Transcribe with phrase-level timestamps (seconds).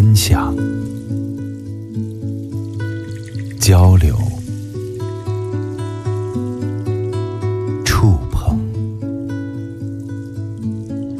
[0.00, 0.56] 分享、
[3.58, 4.16] 交流、
[7.84, 8.56] 触碰。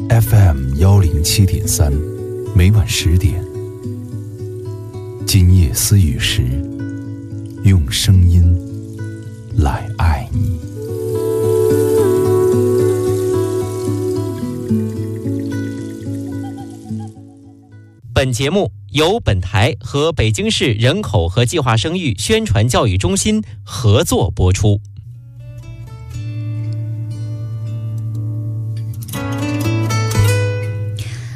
[0.07, 1.91] FM 幺零七点三，
[2.55, 3.43] 每晚十点，
[5.27, 6.43] 今夜私语时，
[7.65, 8.28] 用声音
[18.19, 24.81] 本节目由本台和北京市人口和计划生育宣传教育中心合作播出。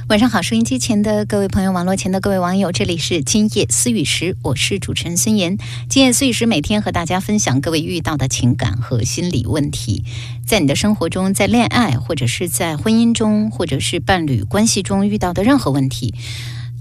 [0.09, 5.57] 晚上好，收音机前的各位朋友，网络前的各位网友，这里是今夜思雨时，我是主持人孙岩。
[5.87, 10.03] 今夜思雨时每天和大家分享各位遇到的情感和心理问题，
[10.45, 16.13] 在你的生活中，在恋爱或者是在婚姻中，或者是伴侣关系中遇到的任何问题。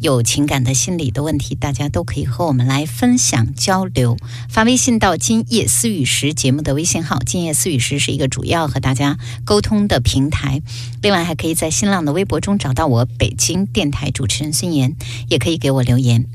[0.02, 4.16] 有情感的心理的问题，大家都可以和我们来分享交流。
[4.48, 10.60] 发微信到“今夜思雨时”节目的微信号，“今夜思雨时”是一个主要和大家沟通的平台。
[11.02, 14.96] 另外，还可以在新浪的微博中找到我，北京电台主持人孙岩，
[15.28, 16.26] 也可以给我留言。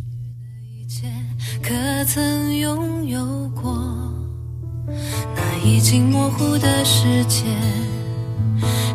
[1.62, 1.74] 可
[2.06, 3.74] 曾拥有过
[5.36, 7.44] 那已经模糊的世界？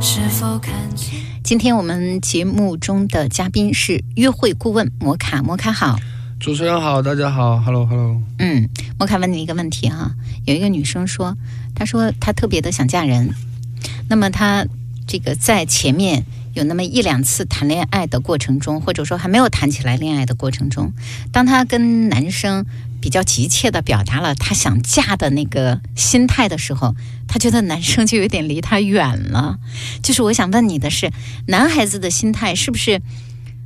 [0.01, 1.21] 是否看见？
[1.45, 5.99] 今天我们节目中的嘉宾是约会顾问摩卡，摩卡好，
[6.41, 8.21] 主持人好，大家好，Hello Hello。
[8.39, 10.13] 嗯，摩卡问你一个问题哈，
[10.47, 11.37] 有一个女生说，
[11.75, 13.35] 她说她特别的想嫁人，
[14.09, 14.67] 那么她
[15.07, 16.25] 这个在前面
[16.55, 20.93] 有那么一两次谈恋爱的过程中，或者说还没有谈起来恋爱的过程中，
[21.33, 22.67] 当她跟男生。
[23.03, 26.95] 比较急切的表达了她想嫁的那个心态的时候，
[27.27, 29.59] 她觉得男生就有点离她远了。
[30.05, 31.11] 就是我想问你的是，
[31.49, 33.03] 男孩子的心态是不是，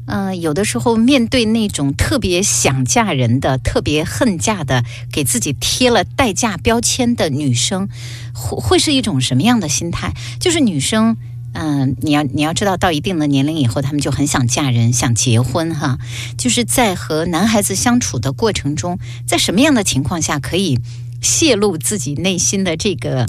[0.07, 7.91] 嗯，有的时候面对那种特别想嫁人的、特别恨嫁的、给自己贴了代价标签的女生，
[8.33, 10.15] 会会是一种什么样的心态？
[10.41, 11.19] 就是女生。
[11.59, 15.99] 嗯，你要你要知道，到一定的年龄以后，他们就很想嫁人，想结婚哈。
[16.37, 20.79] 就是在和男孩子相处的过程中，在什么样的情况下可以
[21.23, 23.27] 泄露自己内心的这个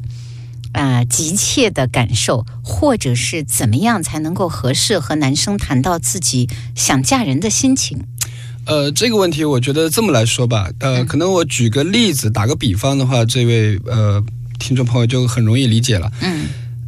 [0.73, 8.03] 啊急切的感受，或者是怎么样才能够合适和男生谈到自己想嫁人的心情？
[8.65, 14.21] 呃，这个问题我觉得这么来说吧，呃，可能我举个例子，打个比方的话，这位呃
[14.59, 16.11] 听众朋友就很容易理解了。
[16.19, 16.45] 嗯。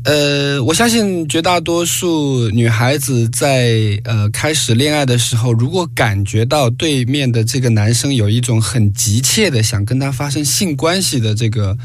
[0.10, 11.78] 呃，我相信绝大多数女孩子在呃开始恋爱的时候，如果感觉到对面的这个男生有一种很急切的想跟他发生性关系的这个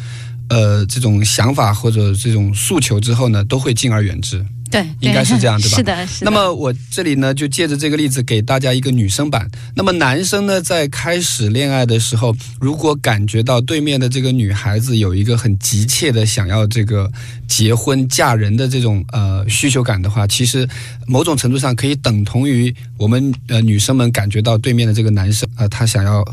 [0.48, 4.42] 呃这种想法或者这种诉求之后呢，都会敬而远之。
[4.74, 5.76] 对，应该是这样，对吧？
[5.76, 6.28] 是的，是的。
[6.28, 9.48] 那么我这里呢，就借着这个例子给大家一个女生版。
[9.76, 17.08] 那么男生呢，在开始恋爱的时候，如果感觉到对面的这个女孩子有一个很急切的想要这个
[17.46, 20.68] 结婚嫁人的这种呃需求感的话，其实
[21.06, 26.24] 某种程度上可以等同于我们呃女生们感觉到对面的这个男生啊，他想要。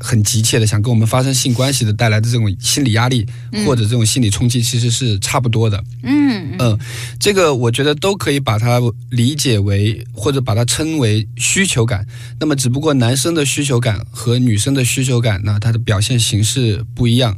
[0.00, 3.26] 很急切的想跟我们发生性关系的带来的这种心理压力
[3.66, 5.82] 或者这种心理冲击，其实是差不多的。
[6.02, 6.78] 嗯嗯，
[7.18, 12.06] 这个我觉得都可以把它理解为或者把它称为需求感。
[12.38, 17.36] 那么只不过男生的需求感和女生的需求感呢，它的表现形式不一样。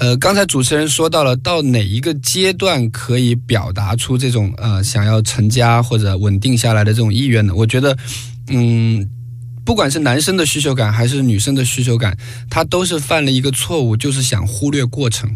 [0.00, 7.52] 呃，刚才主持人说到了，到哪一个阶段可以表达出这种呃想要成家或者稳定下来的这种意愿呢？
[7.54, 7.96] 我觉得，
[8.48, 9.08] 嗯。
[9.68, 12.16] 不管是男生的需求感还是女生的需求感，
[12.48, 15.30] 他都是犯了一个错误，就是想忽略过程。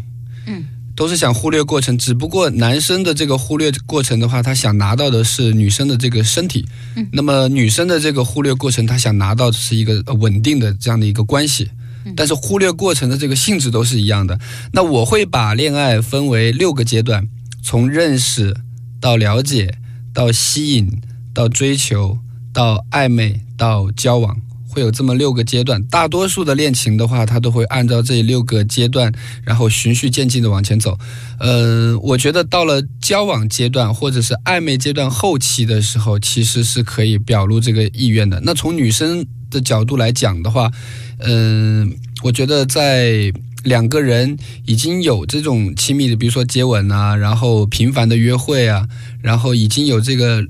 [0.47, 0.65] 嗯，
[0.97, 1.98] 都是想忽略过程。
[1.98, 6.65] 只不过男生的这个忽略过程的话，他想拿到的是女生的这个身体。
[6.97, 11.69] 嗯，那么女生的这个忽略过程，他想拿到的是一个稳定的这样的一个关系。
[12.16, 14.41] 但是忽略过程的这个性质都是一样的。
[14.72, 17.28] 那我会把恋爱分为六个阶段：
[17.62, 18.56] 从认识
[18.99, 19.75] 到了解，
[20.14, 21.03] 到吸引，
[21.34, 22.19] 到追求，
[22.52, 23.40] 到暧昧。
[23.56, 24.37] 到交往
[24.69, 29.12] 会有这么六个阶段，大多数的恋情的话，它都会按照这六个阶段，
[29.44, 30.99] 然后循序渐进的往前走。
[31.38, 38.40] 呃，我觉得到了交往阶段或者是暧昧阶段后期的时候，其实是可以表露这个意愿的。
[38.43, 40.72] 那从女生的角度来讲的话，
[41.19, 41.94] 嗯，
[42.25, 43.32] 我觉得在
[43.62, 48.88] 两个人已经有这种亲密的，比如说接吻啊，然后频繁的约会啊，
[49.20, 50.44] 然后已经有这个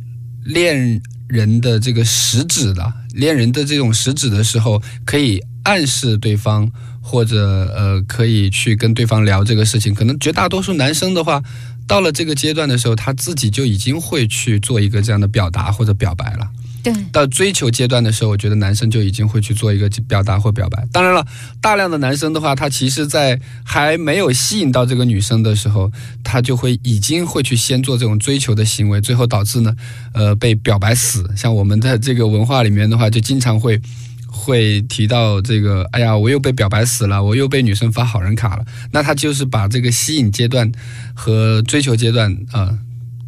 [0.45, 1.03] 恋
[1.33, 2.93] 人的这个食指了。
[3.15, 6.71] 恋人的这种食指的时候，可以暗示对方，
[7.01, 7.39] 或者
[7.75, 9.95] 呃，可以去跟对方聊这个事情。
[9.95, 11.43] 可能绝大多数男生的话，
[11.87, 16.49] 到了这个阶段的时候，他自己就已经会去做一个这样的表达或者表白了。
[16.83, 20.85] 对，到追求阶段的时候，我觉得男生就已经会去做一个表达或表白。
[20.91, 21.25] 当然了，
[21.61, 25.93] 大量的男生的话，他其实在还没有吸引到这个女生的时候，
[26.25, 29.77] 他就会已经会去先做这种追求的行为，最后导致呢，
[30.13, 31.31] 呃，被表白死。
[31.37, 33.81] 像我们的这个文化里面的话，就经常会
[34.27, 38.65] 会提到这个，哎呀，我又被表白死了，我又被女生发好人卡了。
[38.91, 40.73] 那他就是把这个吸引阶段
[41.15, 42.77] 和追求阶段啊。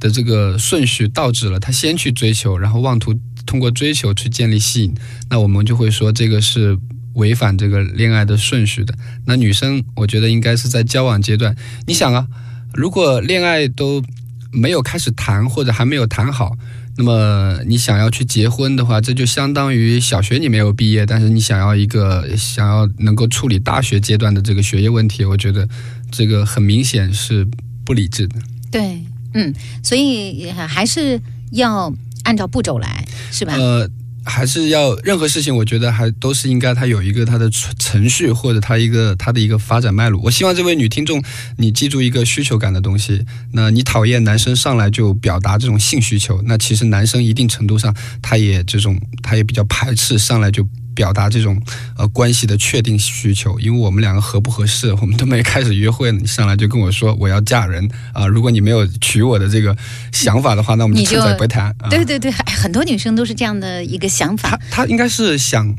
[0.01, 3.15] 的这个顺序倒置了，他先去追求，然后妄图
[3.47, 4.95] 通过追求去建立吸引，
[5.31, 6.79] 那我们就会说这个是
[7.15, 8.95] 违反这个恋爱的顺序的。
[9.27, 11.55] 那女生，我觉得应该是在交往阶段，
[11.87, 12.27] 你想啊，
[12.73, 14.03] 如果恋爱都
[14.53, 16.57] 没有开始谈或者还没有谈好，
[16.97, 25.69] 那么你想要去结婚的话，这就相当于小学你没有毕业，但是你想要一个想要能够处理大学阶段的这个学业问题，我觉得
[26.11, 27.47] 这个很明显是
[27.85, 28.37] 不理智的。
[28.71, 29.01] 对。
[29.37, 29.53] 嗯，
[29.83, 31.21] 所以还是
[31.51, 31.93] 要
[32.25, 33.55] 按照步骤来，是吧？
[33.55, 33.89] 呃，
[34.25, 37.49] 还是要任何事情，我觉得还都是应该它有一个它的
[37.79, 40.21] 程序或者它一个它的一个发展脉络。
[40.23, 41.23] 我希望这位女听众，
[41.59, 43.25] 你记住一个需求感的东西。
[43.53, 50.67] 那你讨厌男生上来就表达这种性需求，那其实男生一定程度上他也这种他也比较排斥上来就。
[50.95, 51.61] 表达这种
[51.97, 58.27] 呃关系的确定需求，因为我们两个合不合适， 我们都没开始约会呢，你上来就跟我说我要嫁人啊！
[58.27, 59.77] 如果你没有娶我的这个
[60.13, 61.75] 想法的话，那我们就现在不谈。
[61.91, 64.51] 对对对，很多女生都是这样的一个想法。
[64.71, 65.75] 她她应该是想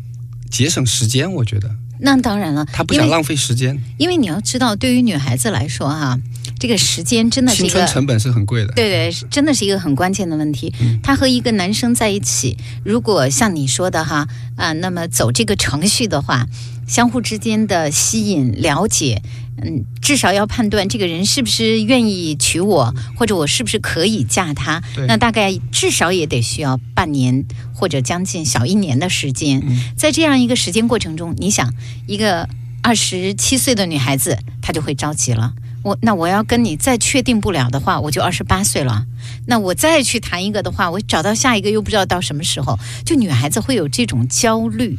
[0.50, 1.70] 节省时间，我觉得。
[2.00, 3.82] 那当然了，她不想浪费时间。
[3.98, 6.20] 因为你要知道，对于女孩子来说哈。
[6.58, 10.74] 这个时间真的是一个成本是很贵的，对对，真的是一个很关键的问题。
[11.04, 16.48] 他和一个男生在一起，如果像你说的哈啊，那么走这个程序的话，
[16.88, 19.22] 相互之间的吸引、了解，
[19.62, 24.82] 嗯，至少要判断这个人是不是愿意娶我，或者我是不是可以嫁他。
[25.08, 27.44] 那大概至少也得需要半年
[27.74, 29.62] 或者将近小一年的时间。
[29.98, 31.74] 在这样一个时间过程中，你想，
[32.08, 32.48] 一个
[32.82, 35.54] 二十七岁的女孩子，她就会着急了。
[35.86, 39.06] 我那我要跟你再确定不了的话，我就二十八岁了。
[39.46, 42.80] 那我再去谈一个的话，我找到下一个又不知道到什么时候。
[43.06, 44.98] 就女孩子会有这种焦虑。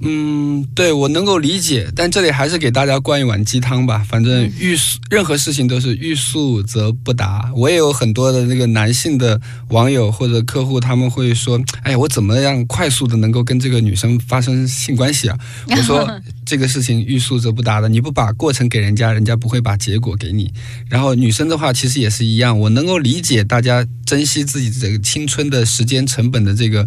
[0.00, 4.04] 嗯，对我能够理解，但这里还是给大家灌一碗鸡汤吧。
[4.06, 7.50] 反正欲速，任何事情都是欲速则不达。
[7.56, 15.38] 我也有很多的那个男性的网友或者客户，他们会说：“哎呀，我怎么样快速的能够跟这个女生发生性关系啊？”
[15.68, 16.06] 我说：
[16.44, 20.52] “这个事情欲速则不达的，你不把过程给人家，人家不会把结果给你。
[20.90, 26.86] 然后女生的话其实也是一样，我能够理解大家珍惜自己这个青春的时间成本的这个。”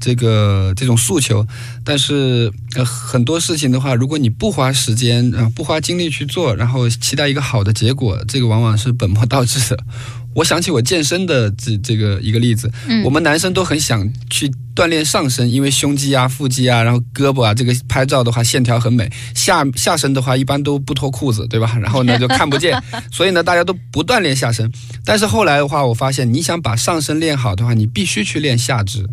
[0.00, 1.46] 这个这种诉求，
[1.84, 9.84] 但是呃很多事情的话，如果你不花时间啊不花精力去做，然后期待一个好的结果，这个往往是本末倒置的。
[10.32, 12.70] 我想起我健身的这这个一个例子，
[13.04, 19.10] 我们男生都很想去锻炼上身，因为胸肌啊、腹肌啊，然后胳膊啊，这个拍照的话线条很美。
[19.34, 21.76] 下下身的话一般都不脱裤子，对吧？
[21.82, 22.80] 然后呢 就看不见，
[23.10, 24.70] 所以呢大家都不锻炼下身。
[25.04, 29.04] 但是后来的话，我发现你想把上身练好的话，你必须去练下肢。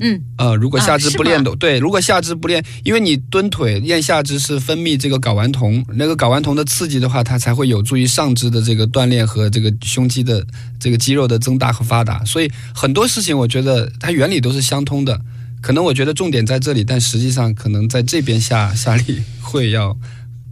[0.00, 10.46] 嗯，呃，如果下肢不练的，对，如果下肢不练，因为你蹲腿练下肢是分泌这个睾丸酮，那个睾丸酮的刺激的话，它才会有助于上肢的这个锻炼和这个胸肌的
[10.78, 12.24] 这个肌肉的增大和发达。
[12.24, 15.20] 所以很多事情，我觉得它原理都是相通的。
[15.60, 19.96] 可能我觉得重点在这里，但实际上可能在这边下下力会要。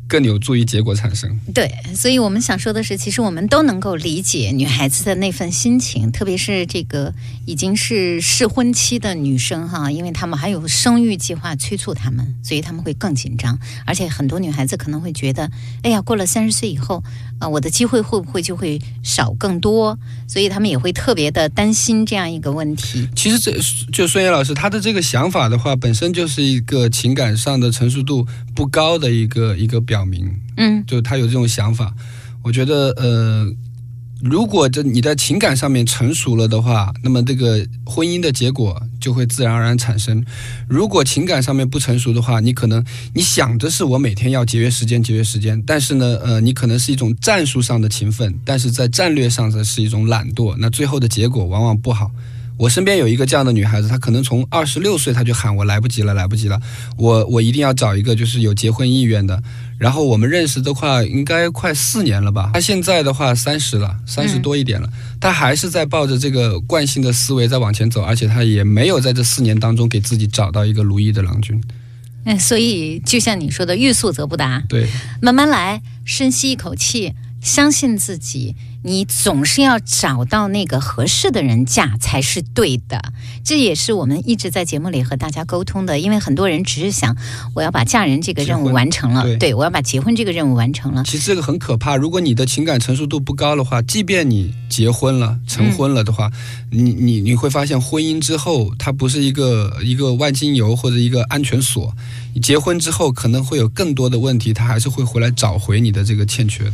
[0.08, 1.36] 更有助于结果产生。
[1.52, 7.12] 对，所以我们想说的是，其实我们都能够理解女孩子的那份心情，特别是这个
[7.46, 13.58] 已经是适婚期的女生哈，因为她们还有生育计划催促她们，所以她们会更紧张。
[13.84, 15.50] 而且很多女孩子可能会觉得，
[15.82, 17.02] 哎呀，过了三十岁以后，
[17.40, 19.98] 啊，我的机会会不会就会少更多？
[20.28, 23.08] 所以她们也会特别的担心这样一个问题。
[23.16, 23.52] 其实这
[23.92, 28.24] 就孙岩老师他的这个想法的话，本身就是一个情感上的成熟度
[28.54, 29.96] 不高的一个一个表。
[29.96, 31.94] 表明，嗯，就他有这种想法，
[32.42, 33.50] 我觉得，呃，
[34.28, 40.24] 如果这你在情感上面成熟了的话，那么这个婚姻的结果就会自然而然产生。
[40.68, 52.10] 如果情感上面不成熟的话，你可能你想着是我每天要节约时间，节约时间，但是呢，呃，你可能是一种战术上的勤奋，但是在战略上的是一种懒惰，那最后的结果往往不好。
[52.58, 56.58] 我身边有一个这样的女孩子，她可能从二十六岁，她就喊我来不及了，来不及了，
[56.96, 59.42] 我我一定要找一个就是有结婚意愿的。
[59.78, 62.50] 然后我们认识的话，应该快四年了吧。
[62.54, 64.88] 他现在的话三十了，三十多一点了，
[65.20, 71.60] 他还是在抱着这个惯性的思维在往前走，而且他也没有在这四年当中给自己找到一个如意的郎君。
[72.24, 74.62] 嗯，所以就像你说的，欲速则不达。
[74.68, 74.88] 对，
[75.20, 78.56] 慢慢来，深吸一口气，相信自己。
[78.86, 83.02] 你总是要找到那个合适的人嫁才是对的。
[83.42, 87.16] 这也是我们一直在节目里和大家沟通的，因为很多人只是想
[87.52, 91.02] 我要把嫁人这个任务完成了，对我要把结婚这个任务完成了。
[91.02, 96.30] 其实这个很可怕，如果你的情感成熟度不高的话，即便你结婚了、成婚了的话，
[96.70, 101.92] 你你你会发现婚姻之后它不是一个一个万金油或者一个安全锁。
[102.34, 106.72] 你结婚之后可能会有更多的问题，他还是会回来找回你的这个欠缺的。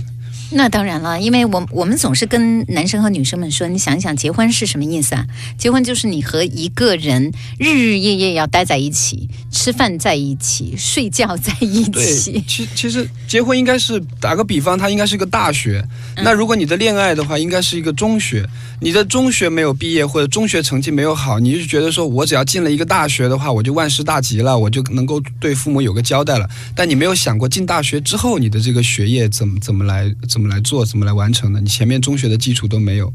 [0.54, 5.26] 那当然了，因为我我们总是跟男生和女生们说，你想一想，结婚是什么意思啊？
[5.58, 12.42] 结婚就是你和一个人日日夜夜要待在一起，吃饭在一起，睡觉在一起。
[12.46, 15.82] 其其实结婚应该是打个比方，它应该是一个大学。
[16.16, 18.48] 那如果你的恋爱的话，应该是一个中学。
[18.80, 26.50] 你的中学没有毕业，或者中学成绩没有好，你就觉得说我只要进了一个大学的话，我就万事大吉了，我就能够对父母有个交代了。
[26.74, 31.60] 但你没有想过进大学之后，你的这个学业怎么怎么来怎么来做，怎么来完成的？
[31.60, 33.12] 你前面中学的基础都没有。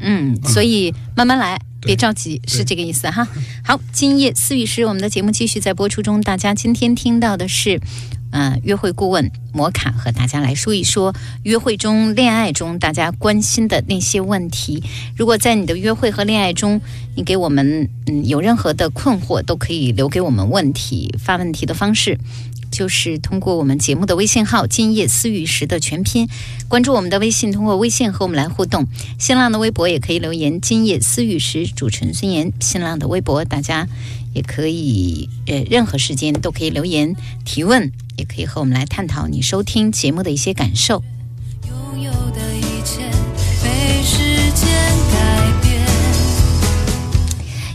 [0.00, 3.26] 嗯，所以慢慢来，别着急，是这个意思哈。
[3.64, 6.20] 好，今夜思雨时，我们的节目继续在播出中。
[6.20, 7.80] 大家今天听到的是。
[8.30, 14.84] 嗯，约会顾问摩卡和大家来说一说约会中、恋爱中大家关心的那些问题。
[15.16, 16.78] 如果在你的约会和恋爱中，
[17.16, 21.10] 你给我们嗯有任何的困惑，都可以留给我们问题。
[21.18, 22.18] 发问题的方式
[22.70, 26.28] 就是通过我们节目的微信号“今夜思雨时”的全拼，
[26.68, 28.86] 关注我们的微信，通过微信和我们来互动。
[29.18, 32.52] 新浪的微博也可以留言“今夜思雨时”，主持人孙岩。
[32.60, 33.88] 新浪的微博大家
[34.34, 37.92] 也可以呃任何时间都可以留言提问。
[38.18, 41.04] 也可以和我们来探讨你收听节目的一些感受。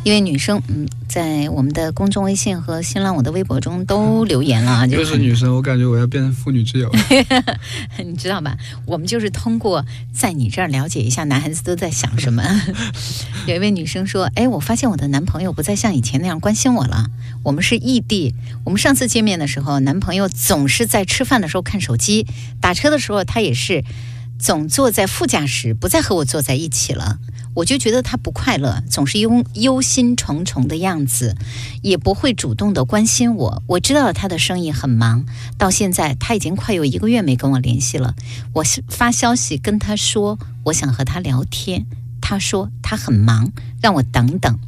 [0.05, 6.91] 一位女生，嗯，在我们的公众微信和新浪我的微博中都留言了啊， 又是女生，我感觉我要变成妇女之友。
[8.05, 8.57] 你知道吧？
[8.85, 12.43] 我们就是通过在你这儿了解一下男孩子都在想什么。
[13.47, 17.05] 有一位女生说：“哎，我发现我的男朋友不再像以前那样关心我了。
[17.43, 22.27] 我们是异地，我们上次见面的时候，男朋友总是在吃饭的时候看手机，
[22.59, 23.85] 打车的时候他也是
[24.43, 27.17] 总坐在副驾驶，不再和我坐在一起了。”
[27.55, 31.37] 我就觉得他不快乐，总是忧忧心忡忡的样子，
[31.81, 33.63] 也不会主动的关心我。
[33.67, 35.23] 我知道他的生意很忙，
[35.57, 38.15] 到现在他已经快有一个月没跟我联系了。
[38.53, 41.85] 我发消息跟他说我想和他聊天，
[42.19, 44.59] 他说他很忙，让我等等。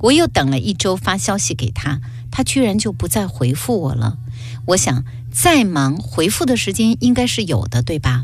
[0.00, 4.16] 我又等了一周，发消息给他，他居然就不再回复我了。
[4.66, 8.22] 我想再忙，回复的时间应该是有的，对吧？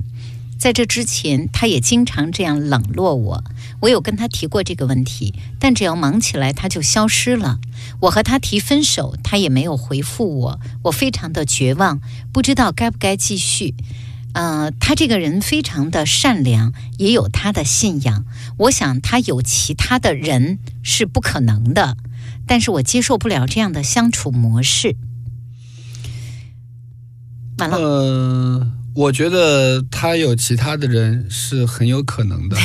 [0.64, 3.44] 在这之前，他也经常这样冷落我。
[3.80, 7.58] 我有跟他提过这个问题，但只要忙起来，他就消失了。
[8.00, 10.60] 我和他提分手，他也没有回复我。
[10.84, 12.00] 我非常的绝望，
[12.32, 13.74] 不知道该不该继续。
[14.32, 18.24] 呃，他这个人非常的善良，也有他的信仰。
[18.56, 21.98] 我想他有其他的人是不可能的，
[22.46, 24.96] 但是我接受不了这样的相处模式。
[27.58, 28.78] 完了。
[28.94, 32.56] 我觉得他有其他的人是很有 可能的，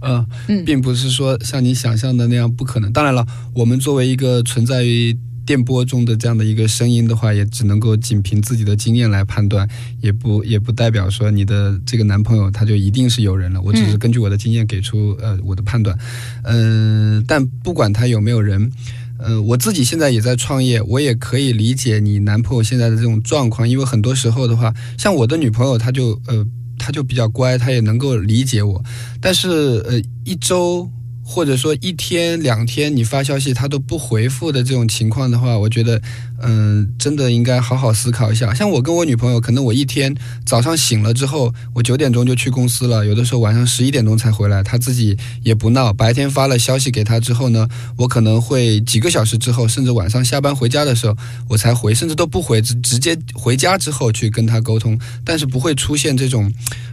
[0.00, 0.24] 呃，
[0.64, 2.92] 并不是说像你想象的那样不可能。
[2.92, 9.68] 当然了，我们作为一个存在于电波中的这样的一个声音的话，也只能够仅凭自己的经验来判断，
[10.00, 13.60] 也不也不代表说你的这个男朋友他就一定是有人了。
[13.60, 15.98] 我只是根据我的经验给出呃我的判断，
[16.44, 18.70] 嗯，但不管他有没有人。
[19.18, 26.46] 呃，我自己现在也在创业，我也可以理解你男朋友现在的这种状况，因为很多时候的话，像我的女朋友，她就呃，
[26.78, 28.82] 她就比较乖，她也能够理解我，
[29.20, 30.90] 但是呃，一周。
[31.28, 36.00] 或者说一天两天你发消息他都不回复的这种情况的话，我觉得，
[36.40, 38.54] 嗯，真的应该好好思考一下。
[38.54, 40.14] 像我跟我女朋友，可能我一天
[40.44, 45.92] 早上醒了之后，我九点钟就去公司了，有的时候晚上十一点钟才回来，她自己也不闹。
[45.92, 47.68] 白天发了消息给她之后呢，
[47.98, 51.16] 我可能会几个小时之后，甚至晚上下班回家的时候
[51.48, 56.52] 我才回，甚至都不回，直直接回家之后去跟她沟通，但是不会出现这种，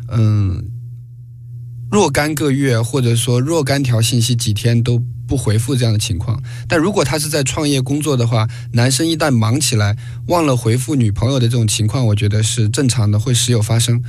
[0.10, 0.66] 嗯。
[1.94, 9.96] 若干个月，或者说若干条信息几天都不回复这样的情况，但如果他是在创业工作的话，男生一旦忙起来
[10.26, 14.02] 忘了回复女朋友的这种情况，我觉得是正常的，会时有发生。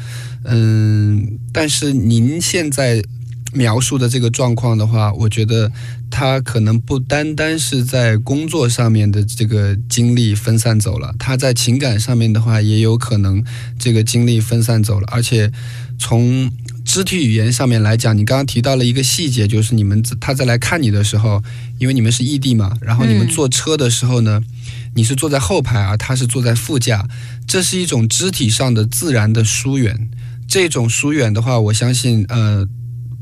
[0.44, 3.04] 嗯，但是您现在
[3.52, 5.70] 描述的这个状况的话，我觉得
[6.10, 13.44] 他可能不单单是在工作上面的这个精力分散走了，他在情感上面的话也有可能
[13.78, 15.52] 这个精力分散走了，而且
[15.98, 16.50] 从。
[16.84, 21.42] 肢体语言上面来讲，你刚刚提到了一个细节，就是你们他在来看你的时候，
[21.78, 24.42] 因为你们是异地嘛，然后你们坐车的时候呢，
[24.94, 27.08] 你是坐在后排啊，他是坐在副驾，
[27.46, 30.10] 这是一种肢体上的自然的疏远。
[30.46, 32.68] 这种疏远的话，我相信，呃，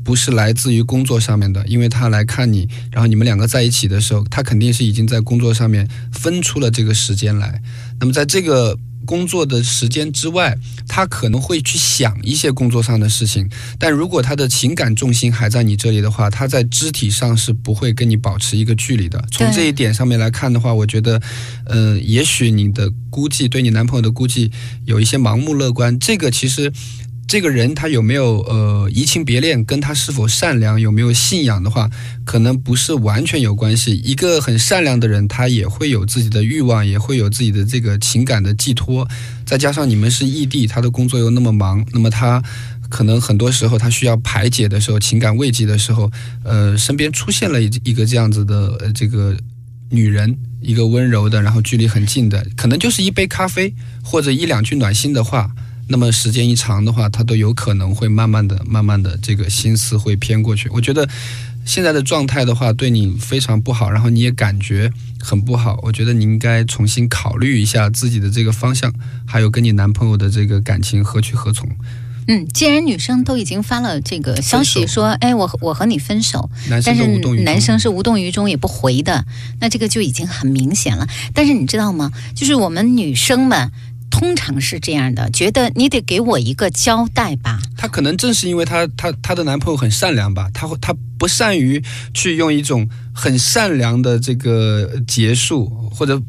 [0.03, 7.61] 不是来自于工作上面的，因为他来看你，然后你们两个在一起的时候，他肯定是已经在工作上面分出了这个时间来。
[7.99, 10.57] 那么在这个工作的时间之外，
[10.87, 19.23] 他可能会去想一些工作上的事情，但如果他的情感重心还在你这里的话，他在肢体上是不会跟你保持一个距离的。
[19.31, 21.21] 从这一点上面来看的话，我觉得，
[21.65, 24.51] 呃，也许你的估计对你男朋友的估计
[24.85, 26.71] 有一些盲目乐观，这个其实。
[27.25, 31.89] 这个人他有没有呃移情别恋，跟他是否善良有没有信仰的话，
[32.23, 33.95] 可能不是完全有关系。
[34.03, 39.07] 一个很善良的人，他也会有自己的欲望，也会有自己的这个情感的寄托。
[39.45, 42.43] 再加上你们是异地，他的工作又那么忙，那么他
[42.89, 46.11] 可能很多时候他需要排解的时候，情感慰藉的时候，
[46.43, 49.35] 呃，身边出现了一一个这样子的呃这个
[49.89, 55.49] 女人，一个温柔的，然后距离很近的，可能就是一杯咖啡或者一两句暖心的话。
[55.93, 60.67] 那么时间一长的话，他都有可能会慢慢的、慢慢的这个心思会偏过去。
[60.69, 61.07] 我觉得
[61.65, 65.79] 现在的状态的话，对你非常不好，然后你也感觉很不好。
[65.83, 68.91] 我觉得你应该重新考虑一下自己的这个方向，
[69.27, 71.69] 还有跟你男朋友的这个感情何去何从。
[72.27, 76.49] 嗯，既然女生都已经发了这个消息说，哎，我和我和你分手，
[76.83, 77.03] 但是。
[77.43, 79.25] 男生是无动于衷，也不回的，
[79.59, 81.07] 那这个就已经很明显了。
[81.35, 82.11] 但是你知道吗？
[82.33, 83.71] 就是我们女生们
[84.13, 87.59] 通常是这样的，觉得你得给我一个交代吧。
[87.75, 96.21] 她可能正是因为她她她的男朋友很善良吧，她会她不善于去用一种很善良的这个结束，或者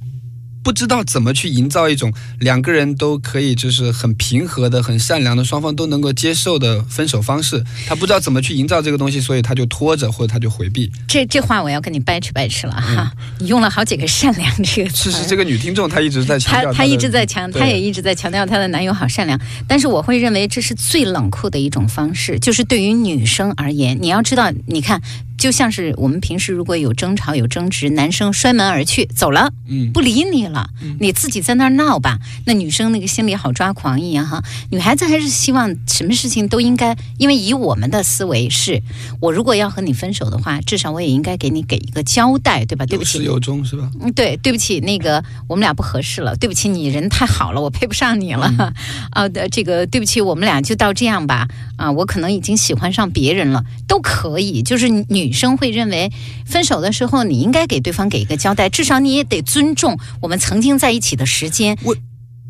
[0.65, 7.63] 不知道怎么去营造一种两个人都可以就是很平和的、很善良的，双方都能够接受的分手方式。
[7.87, 10.91] 他不知道怎么去营造这个东西，所以他就拖着或者他就回避。
[11.07, 15.13] 这这话我要跟你掰扯掰扯了哈，你用了好几个“善良”这个词儿。
[15.13, 25.03] 是是，这个女听众她一直在强她 她一直在强，对她也一直在强调她的男友好善良，但是我会认为这是最冷酷的一种方式，就是对于女生而言，你要知道，你看，
[25.39, 30.69] 就像是我们平时如果有争吵有争执，男生摔门而去走了，嗯不理你了，
[31.01, 34.43] 你自己在那儿闹吧，那女生那个心里好抓狂一样哈。
[34.71, 38.83] 女孩子还是希望什么事情都应该，因为以我们的思维是，
[39.21, 42.87] 我如果要和你分手的话，至少我也应该给你给一个交代，对吧？
[42.87, 43.91] 对不起有始，有终是吧？
[44.01, 48.73] 嗯，对，对不起，那个我们俩不合适了，对不起，你人太好了，我配不上你了，
[49.11, 56.11] 啊，的这个对不起，我们俩就到这样吧，啊，我可能已经喜欢上别人了，都可以，就是女女生会认为
[56.45, 61.77] 分手的时候你应该给对方给一个交代，至少你也得尊重我们曾经在一起的时间，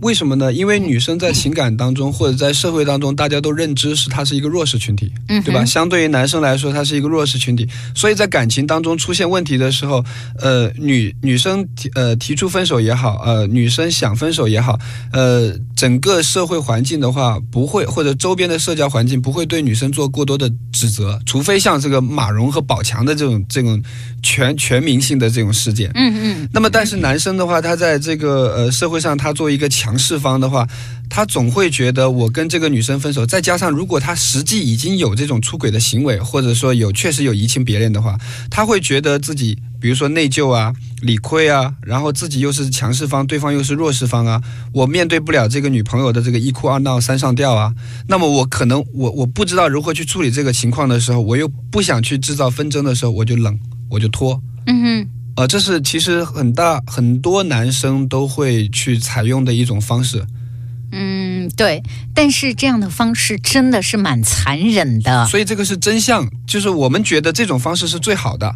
[0.05, 0.53] 为什么呢？
[0.53, 5.65] 因为女生在情感当中或者在社会当中，大家都认知是她是一个弱势群体，嗯，对吧？
[5.65, 10.05] 相对于男生来说，她是一个弱势群体，所以在感情当中出现问题的时候，
[10.39, 14.79] 呃，女女生提呃提出分手也好，呃，女生想分手也好，
[15.11, 23.83] 呃，整个社会环境的话不会，或者周边的社交环境不会对女生做过多的指责，除非像这个马蓉和宝强的这种这种
[24.23, 25.91] 全全民性的这种事件。
[25.95, 30.67] 嗯嗯，那么，但是男生的话，他在这个呃社会上，他作为一个强强势方的话，
[31.09, 38.19] 他总会觉得我跟这个女生分手，再加上如果他实际已经有这种出轨的行为，或者说有确实有移情别恋的话，
[38.51, 47.73] 他会觉得自己比如说内疚啊、理亏啊，然后自己又是强势方，对方又是弱势方啊，我面对不了这个女朋友的这个一哭二闹三上吊啊，
[48.09, 53.57] 那么我可能我我不知道如何去处理这个情况的时候，我又不想去制造纷争的时候，我就冷，
[53.91, 54.43] 我就拖。
[54.67, 55.09] 嗯哼。
[55.37, 60.25] 呃，这是其实很大很多男生都会去采用的一种方式。
[60.93, 61.83] 嗯，对，
[62.15, 65.27] 但是这样的方式真的是蛮残忍的。
[65.27, 68.55] 所以这个是真相，就是我们觉得这种方式是最好的。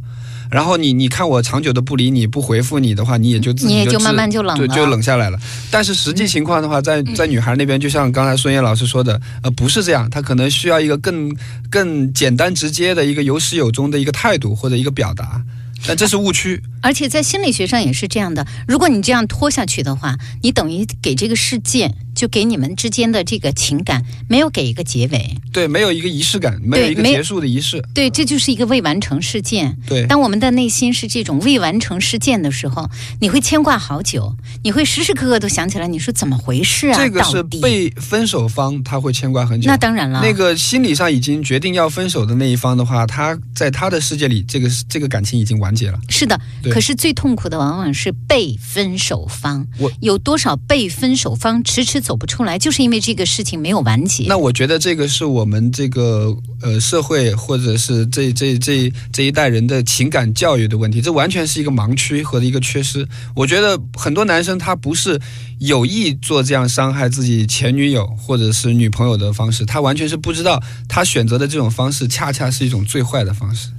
[0.48, 5.38] 然后你你看我长久的不理你不回复你的话，你也就自己就你也就慢慢就冷就冷下来了。
[5.70, 11.34] 但是实际情况的话，在在女孩那边，就像刚才孙燕老师说的，呃，不是这样，她可能需要一个更
[11.68, 15.42] 更简单直接的一个有始有终的一个态度或者一个表达。
[15.86, 25.36] 但这是误区，而且在心理学上也是这样的，如果你这样拖下去的话，你等于给这个事件，就给你们之间的这个情感没有给一个结尾。
[25.52, 29.76] 对，没有一个仪式感，没有一个结束的仪式，对，这就是一个未完成事件。
[29.86, 30.06] 对。
[30.06, 32.88] 当我们的内心是这种未完成事件的时候，
[33.20, 36.98] 你会牵挂好久，你会时时刻刻都想起来，你说怎么回事啊？
[36.98, 39.68] 这个是被分手方他会牵挂很久。
[39.68, 45.98] 那当然了，那个心理上已经决定要分手的那一方的话，他在他的世界里，这个这个感情已经完结了。
[46.08, 49.90] 是的，可是最痛苦的往往是被分手方我。
[50.00, 54.24] 有多少被分手方迟迟走不出来，就是因为这个事情没有完结。
[54.28, 63.06] 那我觉得这个是我们这个呃社会或者是这这这这一代人的情感教育的问题，这完全是一个盲区和一个缺失。
[63.34, 65.20] 我觉得很多男生他不是
[65.58, 73.70] 有意做这样伤害自己前女友或者是女朋友的方式，他完全是不知道他选择的这种方式恰恰是一种最坏的方式。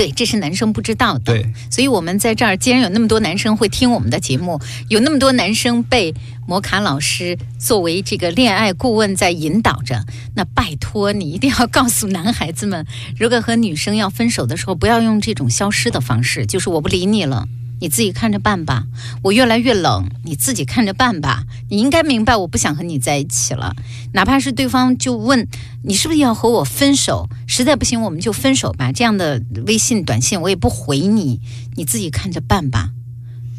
[0.00, 1.20] 对，这是男生不知道的。
[1.24, 4.58] 对，所以我们在这儿，既然有那么多男生会听我们的节目，
[4.88, 6.14] 有那么多男生被
[6.46, 10.02] 摩卡老师作为这个恋爱顾问在引导着，
[10.34, 12.86] 那拜托你一定要告诉男孩子们，
[13.18, 17.46] 如果和女生要分手的时候，不要用这种消失的方式，就是我不理你了。
[17.80, 18.86] 你自己看着办吧，
[19.22, 21.44] 我越来越冷，你自己看着办吧。
[21.68, 23.74] 你应该明白，我不想和你在一起了。
[24.12, 25.46] 哪怕是对方就问
[25.82, 28.92] 你是不是要和我分手，实在不行我们就分手吧。
[28.92, 31.40] 这样的微信、短信我也不回你，
[31.76, 32.90] 你自己看着办吧。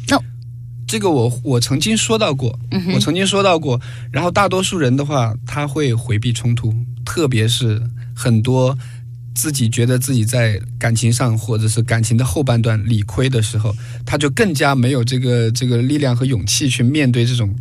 [0.08, 0.20] 那
[0.86, 3.80] 这个我我曾经说到过，嗯我曾经说到过。
[4.10, 7.82] 然后大多数人的话，他会回避冲突，特别是
[8.14, 8.76] 很多
[9.34, 17.54] 自己觉得自己在感情上或者是感情的后半段理亏的时候，他就更加没有这个这个力量和勇气去面对这种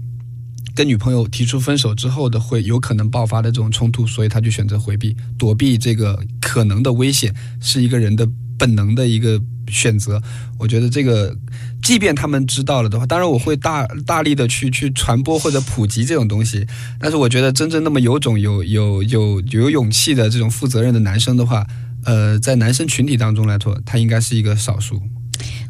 [0.75, 10.21] 跟女朋友提出分手之后的会有可能爆发的这种冲突，所以他就选择回避，躲避这个可能的危险，是一个人的本能的一个选择。
[10.57, 11.35] 我觉得这个。
[11.81, 16.65] 即便他们知道了的话，当然我会大大力的去去传播或者普及这种东西。
[16.99, 21.65] 但是我觉得真正那么有种、有有有有勇气的这种负责任的男生的话，
[22.05, 25.01] 呃，在男生群体当中来说，他应该是一个少数。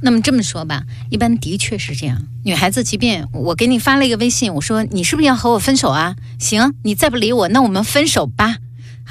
[0.02, 2.21] 那么这么说吧，一般的确是这样。
[2.43, 6.15] 女孩子，即便我给你发了一个微信，我说你是不是要和我分手啊？
[6.39, 8.58] 行，你再不理我，那我们分手吧。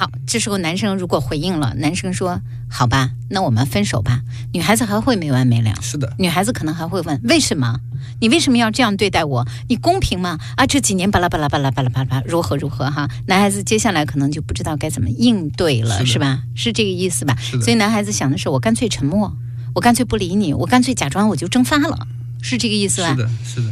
[0.01, 4.23] 好，这时候男生如果回应了，男生说好吧，那我们分手吧。
[4.55, 5.75] 女孩子还会没完没了。
[5.83, 7.79] 是的，女孩子可能还会问为什么？
[8.19, 9.47] 你为什么要这样对待我？
[9.69, 10.39] 你公平吗？
[10.57, 13.11] 啊，这几年巴拉巴拉巴拉巴拉巴拉如何如何哈？
[13.27, 16.45] 男孩子接下来可能就不知道该怎么应对了，是是吧？
[16.55, 17.37] 是这个意思吧？
[17.61, 19.37] 所以男孩子想的是，我干脆沉默，
[19.75, 22.09] 我干脆不理你，我干脆假装我就蒸发了，
[22.41, 23.11] 是这个意思吧？
[23.11, 23.71] 是的，是的，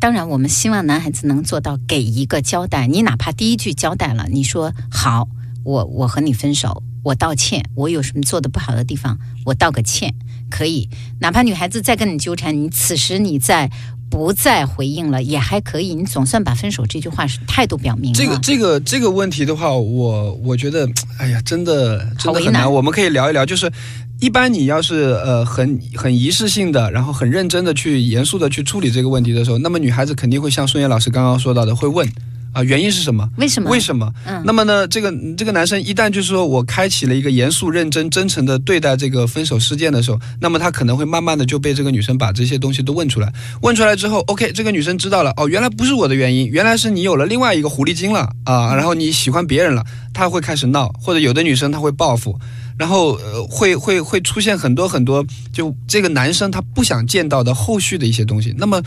[0.00, 2.86] 当然，我们希望男孩子能做到给一个交代。
[2.86, 5.28] 你哪怕第一句交代了，你说好，
[5.64, 10.14] 我我和你分手，我道歉，我有什么做的不好的地方，我道个歉，
[10.50, 10.88] 可以。
[11.20, 13.70] 哪怕女孩子再跟你纠缠，你此时你再
[14.10, 15.94] 不再回应了，也还可以。
[15.94, 18.18] 你总算把分手这句话是态度表明了。
[18.18, 22.72] 这个这个这个问题的话，我我觉得，哎呀，真的真的很难。
[22.72, 23.70] 我们可以聊一聊，就是
[24.18, 32.08] 一般你要是呃很很仪式性的，然后很认真的去严肃的去处理这个问题的时候，那么女孩子肯定会像孙岩老师刚刚说到的，会问
[32.52, 33.28] 啊、原因是什么？
[33.36, 33.68] 为什么？
[33.68, 34.10] 为什么？
[34.24, 43.30] 嗯那么呢，这个这个男生一旦就是说我开启了一个严肃、认真、真诚的对待这个分手事件的时候，那么他可能会慢慢的就被这个女生把这些东西都问出来。
[43.60, 52.40] 问出来之后，OK，这个女生知道了，哦，原来不是我的原因，原来是你有了另外一个狐狸精了啊，然后你喜欢别人了，他会开始闹，或者有的女生她会报复。
[52.78, 58.54] 然后呃，会会会出现很多很多，就这个男生他不想见到的后续的一些东西。
[58.58, 58.82] 那么，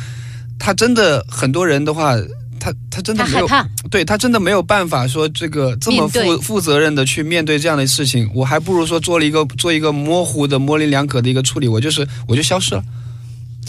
[0.60, 2.16] 他真的很多人的话，
[2.60, 12.84] 他他真的没有他，对他真的没有办法说这个这么负负责任的去面对这样的事情，我还不如说做了一个做一个模糊的模棱两可的一个处理，我就是我就消失了。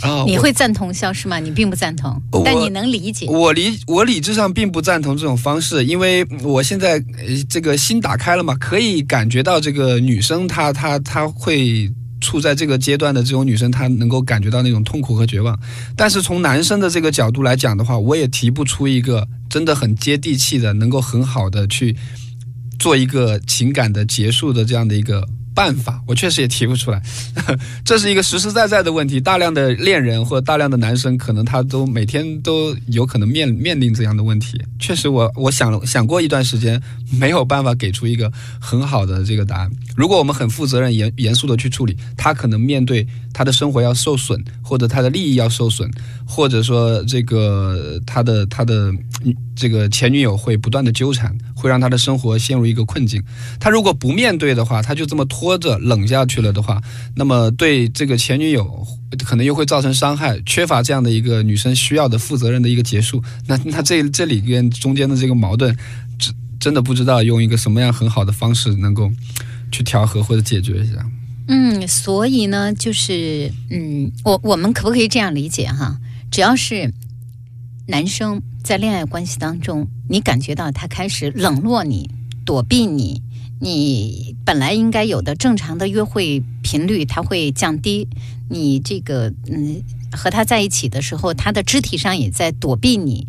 [0.03, 1.39] 啊，我你会赞同消失吗？
[1.39, 3.27] 你并不赞同，但你能理解。
[3.27, 15.59] 我理我理智上并不赞同这种方式，因为我现在呃这个心打开了嘛，可以感觉到这个女生她她她会处在这个阶段的这种女生，她能够感觉到那种痛苦和绝望。
[15.97, 21.97] 但是从男生的这个角度来讲的话，我也提不出一个真的很接地气的，能够很好的去
[22.79, 25.27] 做一个情感的结束的这样的一个
[25.61, 27.03] 办法，我确实也提不出来。
[27.85, 34.59] 这是一个实实在在的问题，大量的恋人或者大量的男生，可能他都每天都有可能面面临这样的问题。
[34.79, 36.81] 确实我，我想想过一段时间，
[37.12, 39.70] 没有办法给出一个很好的这个答案。
[39.94, 45.90] 如果我们很负责任、严严肃的去处理，他可能面对他的生活要受损，或者他的利益要受损，
[46.27, 48.90] 或者说这个他的他的
[49.55, 53.23] 这个前女友会不断的纠缠，会让他的生活陷入一个困境。
[53.59, 56.81] 他如果不面对的话，他就这么拖着冷下去了的话，
[57.15, 58.87] 那么对这个前女友
[59.25, 63.23] 可能又会造成伤害，缺乏这样的一个女生需要的负责任的一个结束。
[63.47, 65.77] 那那这这里边中间的这个矛盾，
[66.19, 69.11] 真真的不知道用一个什么样很好的方式能够
[69.73, 71.05] 去调和或者解决一下。
[71.49, 75.99] 嗯，所以呢，就是嗯，我我们可不可以这样理解哈？
[76.31, 76.93] 只要是
[77.89, 82.09] 男生在恋爱关系当中，你感觉到他开始冷落你、
[82.45, 83.21] 躲避你，
[83.61, 88.09] 你本来应该有的正常的约会频率，它会降低。
[88.49, 93.29] 你这个嗯，和他在一起的时候，他的肢体上也在躲避你。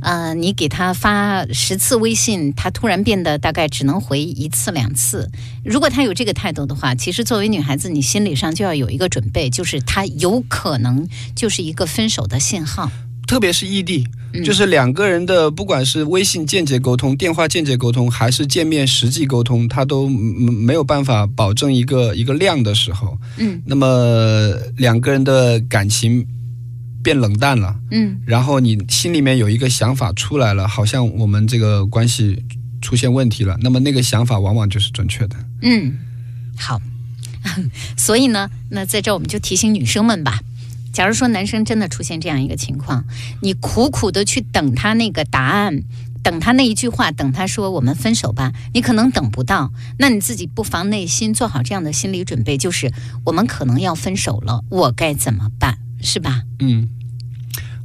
[0.00, 5.30] 呃，你给他发十次微信，他突然变得大概只能回一次两次。
[5.64, 12.90] 如果他有这个态度的话，其实作为女孩子，你心理上就要有一个准备，就是他有可能就是一个分手的信号。
[13.26, 14.06] 特别是异地，
[14.44, 23.18] 就是两个人的，不管是微信间接沟通、电话间接沟通，还是见面实际沟通，他都没有办法保证一个一个量的时候。
[23.38, 26.26] 嗯，那么两个人的感情
[27.02, 27.74] 变冷淡了。
[27.90, 32.44] 嗯，然后你心里面有一个想法出来了，好像我们这个关系
[32.80, 33.56] 出现问题了。
[33.60, 35.36] 那么那个想法往往就是准确的。
[35.62, 35.98] 嗯，
[36.56, 36.80] 好。
[37.96, 40.40] 所以呢，那在这我们就提醒女生们吧。
[40.96, 43.04] 假如说男生真的出现这样一个情况，
[43.42, 45.82] 你苦苦的去等他那个答案，
[46.22, 49.70] 等他那一句话，等他说我们分手吧，你可能等不到。
[49.98, 52.90] 那你自己不妨内心做好这样的心理准备，就是
[53.26, 55.76] 我们可能要分手了，我该怎么办？
[56.00, 56.44] 是吧？
[56.60, 56.88] 嗯，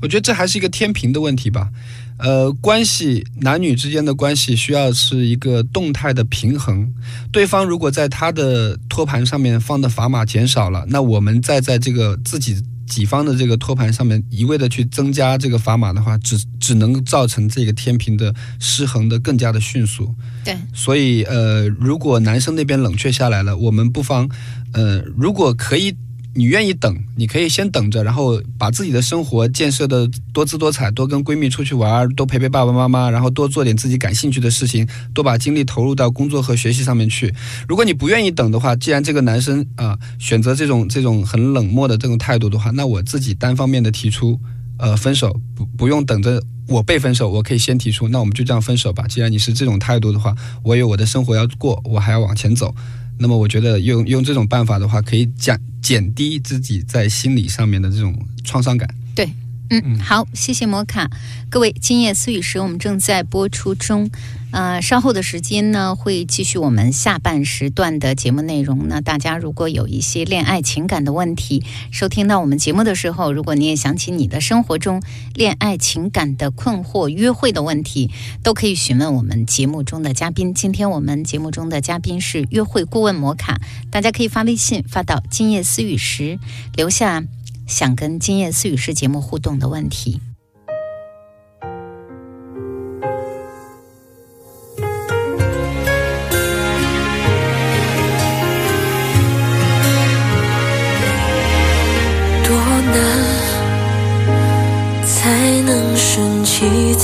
[0.02, 1.70] 我觉得这还是一个天平的问题吧。
[2.18, 6.94] 呃，关系男女之间的关系需要是一个动态的平衡。
[7.30, 20.14] 对方如果在他的托盘上面放的砝码减少了，那我们再在这个自己己方的这个托盘上面一味的去增加这个砝码的话，只只能造成这个天平的失衡的更加的迅速。
[20.44, 24.30] 对，所以呃，如果男生那边冷却下来了，我们不妨
[24.74, 25.96] 呃，如果可以。
[26.34, 37.34] 你愿意等，你可以先等着，然后把自己的生活建设的多姿多彩，多跟闺蜜出去玩，多陪陪爸爸妈妈，然后多做点自己感兴趣的事情，多把精力投入到工作和学习上面去。
[37.68, 44.40] 如果你不愿意等的话，既然这个男生啊选择这种这种很冷漠的这种态度的话，那我自己单方面的提出，
[44.78, 49.06] 呃，分手不不用等着我被分手，我可以先提出，那我们就这样分手吧。
[49.06, 52.74] 既然你是这种态度的话，我有我的生活要过，我还要往前走。
[53.22, 58.90] 那么我觉得用用这种办法的话，可以降减低自己在心理上面的这种创伤感。
[59.14, 59.30] 对，
[59.70, 61.08] 嗯，好，谢谢摩卡，
[61.48, 64.10] 各位，今夜思雨时我们正在播出中。
[64.52, 68.88] 呃，稍后的时间呢，会继续我们下半时段的节目内容。
[68.88, 75.02] 那大家如果有一些恋爱情感的问题，收听到我们节目的时候，如果你也想起你的生活中
[75.34, 78.12] 恋爱情感的困惑、约会的问题，
[78.44, 80.54] 都可以询问我们节目中的嘉宾。
[80.54, 86.40] 今天我们节目中的嘉宾是约会顾问摩卡，大家可以发微信发到“今夜思雨时”，
[86.76, 87.24] 留下
[87.68, 90.20] 想跟“今夜思雨时”节目互动的问题。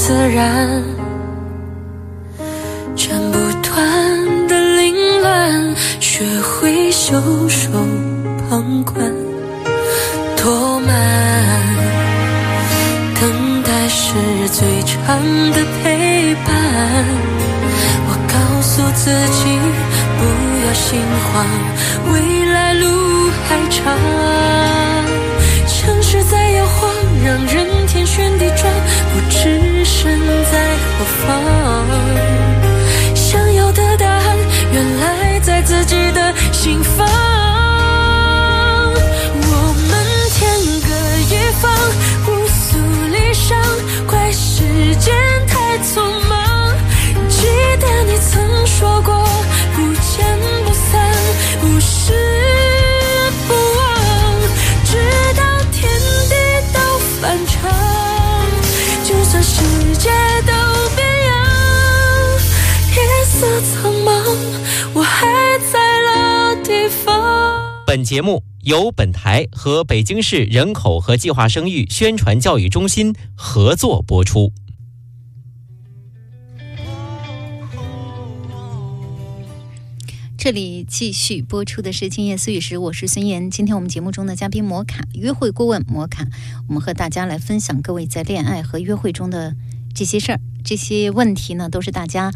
[0.08, 0.82] 自然，
[2.96, 7.14] 斩不断的凌乱，学会袖
[7.50, 7.70] 手
[8.48, 8.96] 旁观，
[10.38, 10.96] 多慢，
[13.20, 14.14] 等待是
[14.48, 15.20] 最长
[15.52, 16.56] 的陪伴。
[18.08, 19.60] 我告诉自己
[20.18, 20.24] 不
[20.66, 21.02] 要心
[21.34, 21.46] 慌，
[22.14, 23.94] 未来路还长，
[25.68, 26.90] 城市在摇晃，
[27.26, 27.68] 让人。
[27.90, 28.72] 天旋地转，
[29.12, 30.20] 不知身
[30.52, 31.26] 在何方。
[33.16, 34.38] 想要的答案，
[34.74, 37.27] 原来在自己的心房。
[67.88, 74.52] 本节目由本台和北京市人口和计划生育宣传教育中心合作播出。
[80.38, 83.50] 这里继续播出的是《今夜思雨时》，我是孙岩。
[83.50, 86.28] 今天我们节目中的嘉宾摩卡约会顾问摩卡，
[86.68, 89.56] 我们和大家来分享各位在恋爱和约会中的
[89.96, 92.34] 这些事儿、这些问题呢，都是大家。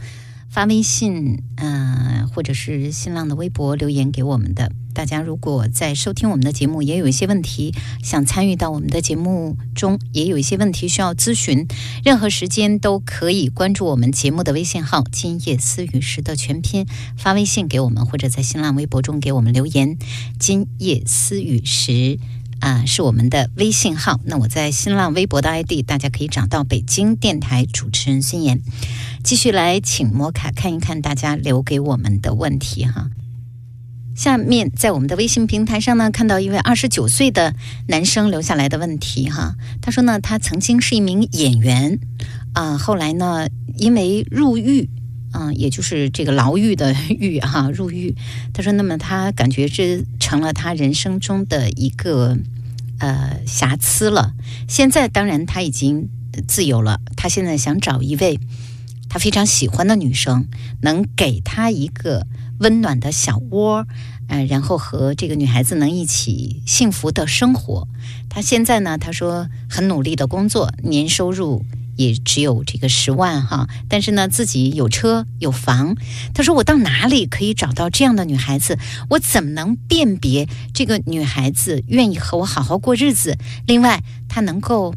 [0.51, 4.69] 发微信，呃，或者是新浪的微博留言给我们的。
[4.93, 11.65] 大家如果在收听我们的节目，也有一些问题想参与到我们的节目中，也有一些问题需要咨询，
[12.03, 16.85] 任何时间都可以关注我们节目的微信号“今夜思雨时”的全拼，
[17.15, 19.97] 发微信给我们，或者在新浪微博中给我们留言
[20.37, 22.19] “今夜思雨时”。
[22.61, 24.21] 啊、是我们的微信号。
[24.23, 28.61] 那我在新浪微博的 ID，大家可以找到北京电台主持人孙岩。
[29.23, 33.09] 继续来请摩卡看一看大家留给我们的问题哈。
[34.15, 37.55] 下面在我们的微信平台上呢，看到一位二十九岁的
[37.87, 39.55] 男生留下来的问题哈。
[39.81, 41.99] 他说呢，他曾经是一名演员，
[42.53, 43.47] 啊、后来呢，
[43.77, 44.89] 因为入狱，
[45.33, 48.15] 嗯、也就是这个牢狱的狱哈、入狱。
[48.53, 52.37] 他说，那么他感觉这成了他人生中的一个
[52.99, 54.33] 呃瑕疵了。
[54.67, 56.09] 现在当然他已经
[56.47, 58.39] 自由了，他现在想找一位
[59.09, 60.47] 他非常喜欢的女生，
[60.81, 62.27] 能给他一个
[62.59, 63.85] 温暖的小窝，
[64.27, 67.87] 呃，然后和这个女孩子能一起幸福的生活。
[68.29, 71.65] 他现在呢，他说很努力的工作，年收入
[72.01, 75.95] 也只有这个十万哈，但是呢，自己有车有房。
[76.33, 78.77] 他说我到哪里可以找到这样的女孩子？
[79.09, 83.37] 我怎么能辨别这个女孩子愿意和我好好过日子？
[83.67, 84.93] 另外，她能够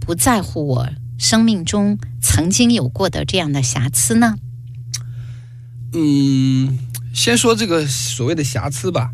[0.00, 4.36] 不在乎我生命中曾经有过的这样的瑕疵呢？
[5.92, 6.78] 嗯，
[7.12, 9.10] 先说这个所谓的瑕疵吧，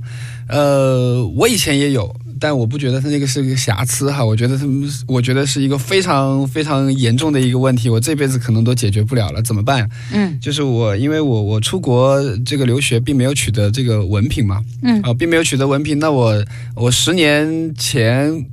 [0.49, 9.88] 呃，我以前也有，但我不觉得他那个是个瑕疵哈，我觉得他们，我觉得是一个非常非常严重的一个问题，我这辈子可能都解决不了了，怎么办？
[10.12, 16.44] 嗯就是我，因为我我出国这个留学，并没有取得这个文凭嘛，嗯啊、并没有取得文凭，那我
[16.75, 18.46] 我十年前。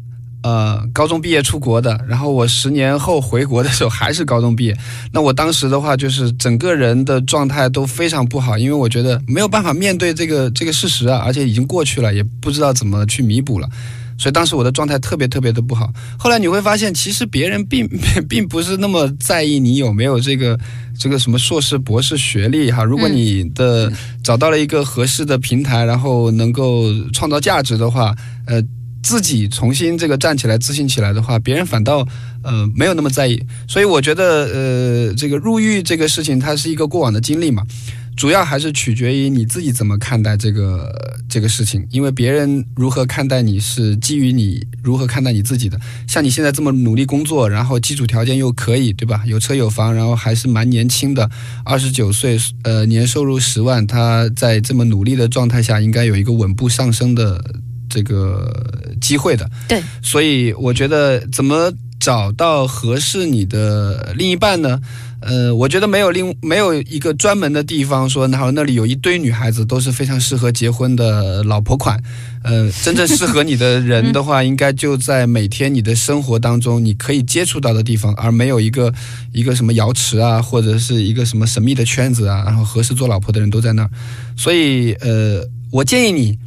[0.44, 4.78] 呃，高中毕业出国的，然后我十年后回国的时候还是高中毕业。
[5.14, 13.70] 那我当时的话，就是整个人的状态都非常不好，因为我觉得没有办法面对这个这个事实啊，而且已经过去了，也不知道怎么去弥补了。
[14.18, 15.92] 所以当时我的状态特别特别的不好。
[16.20, 17.90] 后来你会发现，其实别人并
[18.28, 20.60] 并不是那么在意你有没有这个
[21.00, 22.84] 这个什么硕士、博士学历哈。
[22.84, 28.14] 如果你的找到了一个合适的平台，然后能够创造价值的话，
[28.46, 28.62] 呃。
[29.04, 32.08] 自己重新这个站起来、自信起来的话，别人反倒
[32.42, 33.44] 呃没有那么在意。
[33.68, 37.64] 所以我觉得呃，这个入狱这个事情，它是一个过往的经历嘛，
[38.16, 41.86] 主要还是取决于你自己怎么看待这个这个事情。
[41.92, 45.78] 因为别人如何看待你是基于你如何看待你自己的。
[46.08, 49.22] 像你现在这么努力工作，然后基础条件又可以，对吧？
[49.26, 51.30] 有车有房，然后还是蛮年轻的，
[51.66, 57.44] 二十九岁，呃，年收入十万，他在这么努力的状态下，应该有一个稳步上升的
[57.94, 58.52] 这个
[59.00, 59.48] 机会的。
[59.68, 64.82] 对，所以我觉得怎么找到合适你的另一半呢？
[65.26, 71.98] 呃，我觉得没有另没有一个专门的地方说，然后那里有一堆女孩子都是非常适合结婚的老婆款。
[72.44, 78.94] 呃，真正适合你的人的话，应该就在每天你的生活当中你可以接触到的地方，而没有一个
[79.32, 83.90] 一个什么瑶池啊，或者是一个什么神秘的圈子啊，然后合适做老婆的人都在那儿。
[84.36, 86.38] 所以，呃，我建议你。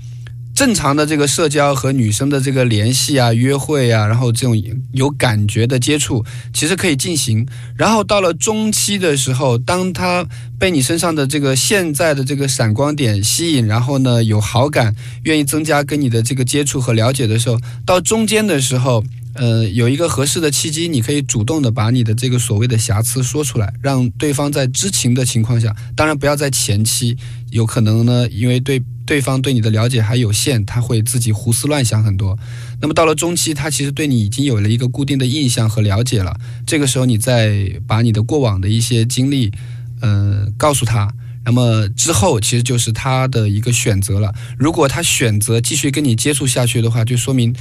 [0.57, 4.59] 正常的这个社交和女生的这个联系啊、约会啊，然后这种
[4.93, 7.47] 有感觉的接触，其实可以进行。
[7.77, 10.27] 然后到了中期的时候，当他
[10.59, 19.05] 被你身上的这个现在的这个闪光点吸引，然后呢有好感，愿意增加跟你的这个接触和了解的时候，到中间的时候。
[19.37, 27.17] 呃，有一个合适的契机，你可以主动的把你的这个所谓的瑕疵说出来，让对方在知情的情况下，当然不要在前期，
[27.51, 32.37] 有可能呢，因为对对方对你的了解还有限，他会自己胡思乱想很多。
[32.81, 39.53] 那么到了中期，他其实对你已经有了一个固定的印象和了解了，这个时候你再把你的过往的一些经历，
[40.01, 41.13] 呃，告诉他。
[41.45, 44.35] 那么之后其实就是他的一个选择了。
[44.59, 47.55] 如果他选择继续跟你接触下去的话，就说明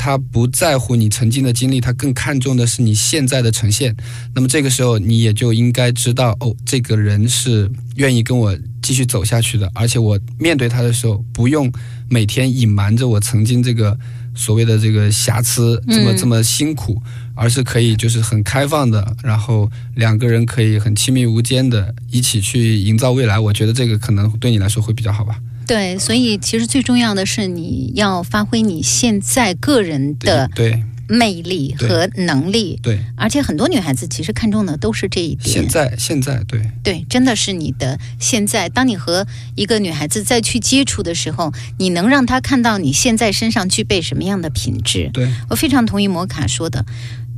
[0.00, 3.94] 他不在乎你曾经的经历，他更看重的是你现在的呈现。
[4.34, 11.70] 那么这个时候你也就应该知道，哦，这个人是愿意跟我继续走下去的，而且我面对他的时候，不用
[12.08, 13.98] 每天隐瞒着我曾经这个
[14.34, 17.02] 所谓的这个瑕疵，这么嗯这么辛苦。
[17.36, 23.38] 而是可以就是很开放的，然后两个人可以很亲密无间的一起去营造未来。
[23.38, 25.40] 我觉得这个可能对你来说会比较好吧。
[25.70, 35.48] 对，所以其实最重要的是你要发挥你现在个人的对魅力和能力，对，而且很多女孩子其实看重的都是这一点。
[35.48, 38.68] 现在现在对对，真的是你的现在。
[38.68, 45.08] 当你和一个女孩子再去接触的时候，你能让她看到你现在身上具备什么样的品质。
[45.12, 46.84] 对我非常同意摩卡说的。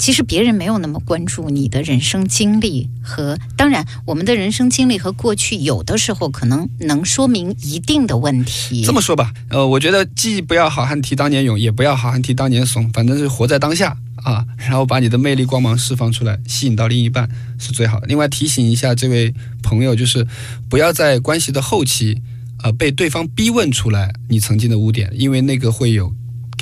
[0.03, 8.83] 其实别人没有那么关注你的人生经历和，当然，我们的人生经历和过去有的时候可能能说明一定的问题。
[8.83, 18.09] 这么说吧，呃，我觉得既不要好汉提当年勇，也不要好汉提当年怂，反正是活在当下啊，然后把你的魅力光芒释放出来，吸引到另一半是最好的。
[18.09, 19.33] 另外提醒一下这位
[19.63, 20.27] 朋友，就是
[20.69, 22.21] 不要在关系的后期，
[22.65, 26.13] 呃，被对方逼问出来你曾经的污点，因为那个会有。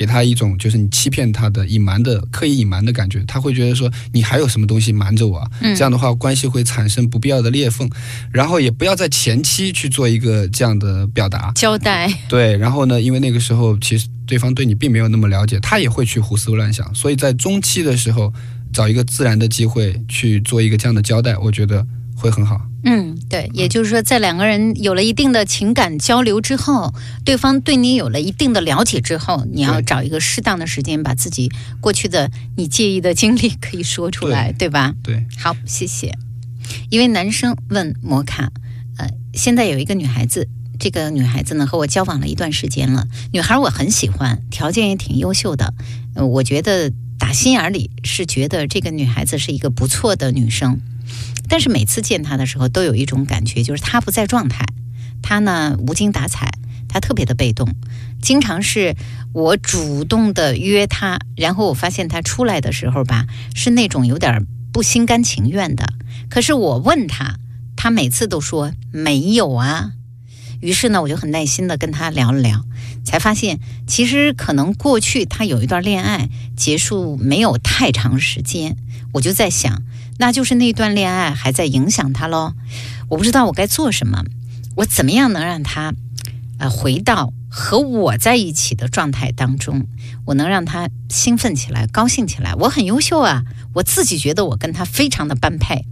[0.01, 5.77] 给他一种就是你欺骗他的、隐瞒的、刻意隐瞒的感觉，他会觉得说你还有什么东西瞒着我啊，嗯。
[5.77, 7.87] 这样的话关系会产生不必要的裂缝，
[8.33, 18.33] 然后也不要在前期去做一个这样的表达，交代，对，然后呢，因为那个时候其实对方对你并没有那么了解，他也会去胡思乱想，所以在中期的时候
[18.73, 21.87] 找一个自然的机会去做一个这样的交代，我觉得
[22.21, 22.61] 会很好。
[22.85, 26.95] 嗯，对，也就是说，在两个人有了一定的情感交流之后，
[27.25, 31.51] 对方对你有了一定的了解之后，你要找一个适当的时间，把自己
[31.81, 34.95] 过去的你介意的经历可以说出来，对吧？
[35.03, 36.17] 对，好，谢谢。
[36.89, 38.51] 一位男生问摩卡，
[38.97, 40.49] 呃，现在有一个女孩子，
[40.79, 45.75] 这个女孩子呢和我交往了一段时间了，女孩我很喜欢，条件也挺优秀的，
[46.15, 50.81] 呃，我觉得打心眼儿里是觉得这个女孩子是一个不错的女生，
[51.49, 54.65] 但是每次见他的时候都有一种感觉，就是他不在状态，
[55.23, 56.53] 他呢无精打采，
[56.89, 57.75] 他特别的被动，
[58.23, 58.95] 经常是
[59.33, 65.93] 我主动的约他，然后我发现他出来的时候吧，是那种有点不心甘情愿的。
[66.29, 67.39] 可是我问他，
[67.77, 69.93] 他每次都说没有啊。
[70.61, 72.65] 于是呢，我就很耐心的跟她聊了聊，
[73.05, 78.77] 才发现其实可能过去她有一段恋爱结束没有太长时间，
[79.13, 79.83] 我就在想，
[80.19, 82.53] 那就是那段恋爱还在影响她喽。
[83.09, 84.25] 我不知道我该做什么，
[84.77, 85.95] 我怎么样能让她
[86.59, 89.87] 呃回到和我在一起的状态当中？
[90.27, 92.55] 我能让她兴奋起来、高兴起来。
[92.55, 95.87] 我很优秀啊，我自己觉得我跟她非常的般配。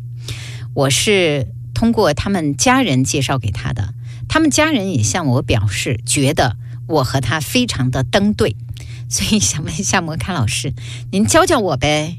[0.74, 3.94] 我是通过他们家人介绍给她的，
[4.28, 6.56] 他们家人也向我表示觉得
[6.86, 8.54] 我和他非常的登对，
[9.08, 10.72] 所以想问一下摩卡老师，
[11.10, 12.18] 您教教我呗。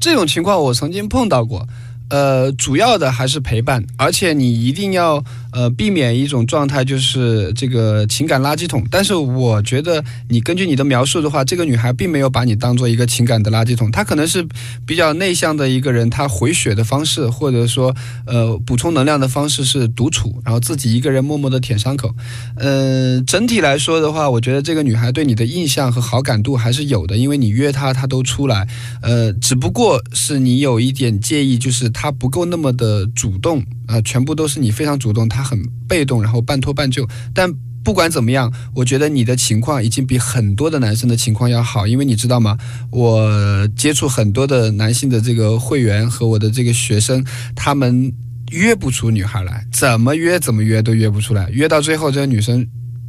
[0.00, 1.68] 这种情况我曾经碰到过。
[2.08, 5.22] 呃，主要的还是陪伴，而且你一定要
[5.52, 8.84] 呃避免一种状态，就是这个情感垃圾桶。
[8.90, 14.46] 但是我觉得你根据你的描述的话，这个女孩并没有把你当做一个情感的垃圾桶，她可能是
[14.86, 17.94] 比较内向的一个人，她回血的方式或者说
[18.26, 22.14] 呃补充能量的方式是独处，然后自己一个人默默的舔伤口。
[22.56, 28.66] 呃，整体来说的话，我觉得这个女孩对你的印象和好感度还是有的，因为你约她，她都出来。
[29.02, 37.08] 呃，只不过是你有一点介意，就是她不够那么的主动啊、全部都是你非常主动，她他很被动，然后半拖半就。
[37.32, 37.50] 但
[37.82, 42.58] 不管怎么样，我觉得你的情况已经比很多的男生的情况要好，因为你知道吗？
[42.90, 47.24] 我接触很多的男性的这个会员和我的这个学生，
[47.56, 48.12] 他们
[48.50, 52.66] 约不出女孩来，怎么约怎么约都约不出来，约到最后这个女生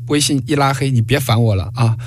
[0.08, 1.98] 微信一拉黑，你别烦我了啊。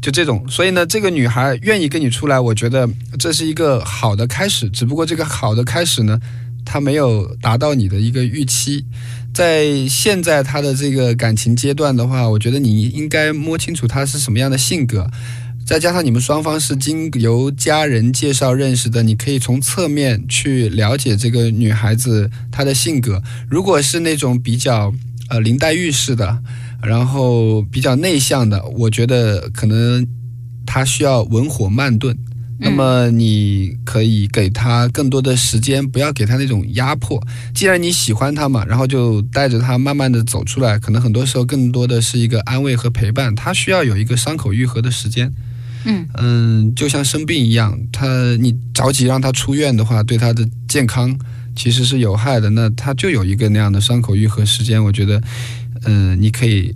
[0.00, 4.68] 就这种，所以呢，这个女孩愿意跟你出来，我觉得这是一个好的开始。
[4.70, 6.18] 只不过这个好的开始呢，
[6.64, 8.84] 她没有达到你的一个预期。
[9.32, 15.08] 在现在他的这个感情阶段的话，我觉得你应该摸清楚他是什么样的性格，
[15.64, 23.22] 再加上你们双方是经由家人介绍认识的，你可以从侧面去了解这个女孩子她的性格。
[23.48, 24.92] 如果是那种比较
[25.28, 26.42] 呃林黛玉式的，
[26.82, 30.06] 然后比较内向的，我觉得可能
[30.66, 32.16] 她需要文火慢炖。
[32.60, 37.22] 那么你可以给他更多的时间，不要给他那种压迫。
[37.54, 40.78] 既然你喜欢他嘛，然后就带着他慢慢的走出来。
[40.78, 45.32] 可能很多时候更多的是一个安慰和陪伴，他需要有一个伤口愈合的时间。
[45.84, 48.06] 嗯嗯，就像生病一样，他
[48.40, 51.16] 你着急让他出院的话，对他的健康
[51.54, 52.50] 其实是有害的。
[52.50, 55.22] 那他就有一个那样的伤口愈合时间，我觉得，
[55.84, 56.74] 嗯、你可以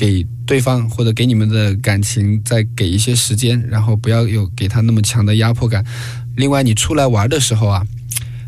[0.00, 5.84] 给对方或者给你们的感情再给一些时间，然后不要有给他那么强的压迫感。
[6.36, 7.86] 另外，你出来玩的时候啊，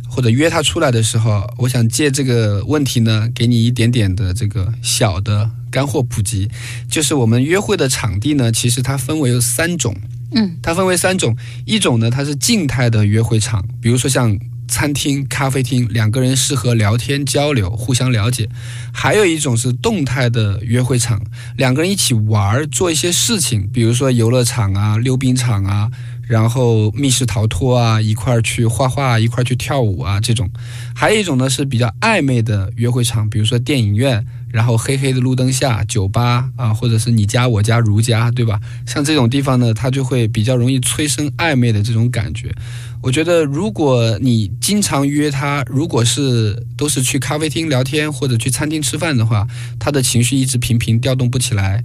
[0.09, 6.49] 或者约他出来的时候，我想借这个问题呢，给你一点点的这个小的干货普及，
[6.89, 9.95] 就是我们约会的场地呢，其实它分为有三种。
[10.35, 11.37] 嗯它分为三种，
[11.67, 14.35] 一种呢它是静态的约会场，比如说像
[14.73, 18.47] 餐厅、咖啡厅，两个人适合聊天交流、互相了解；
[18.91, 21.21] 还有一种是动态的约会场，
[21.59, 25.91] 两个人一起玩儿，做一些事情，比如说游乐场啊、溜冰场啊，
[26.27, 30.49] 然后密室逃脱啊，一块儿去画画，一块儿去跳舞啊这种；
[30.95, 34.25] 还有一种呢是比较暧昧的约会场，比如说电影院。
[34.53, 38.61] 然后黑黑的路灯下，酒吧啊，或者是你家我家如家，对吧？
[38.87, 42.55] 像这种地方呢，它就会比较容易催生暧昧的这种感觉。
[43.03, 49.47] 我觉得，如果你经常约他，如果是都是去咖啡厅聊天或者去餐厅吃饭的话，
[49.79, 51.83] 他的情绪一直平平，调动不起来。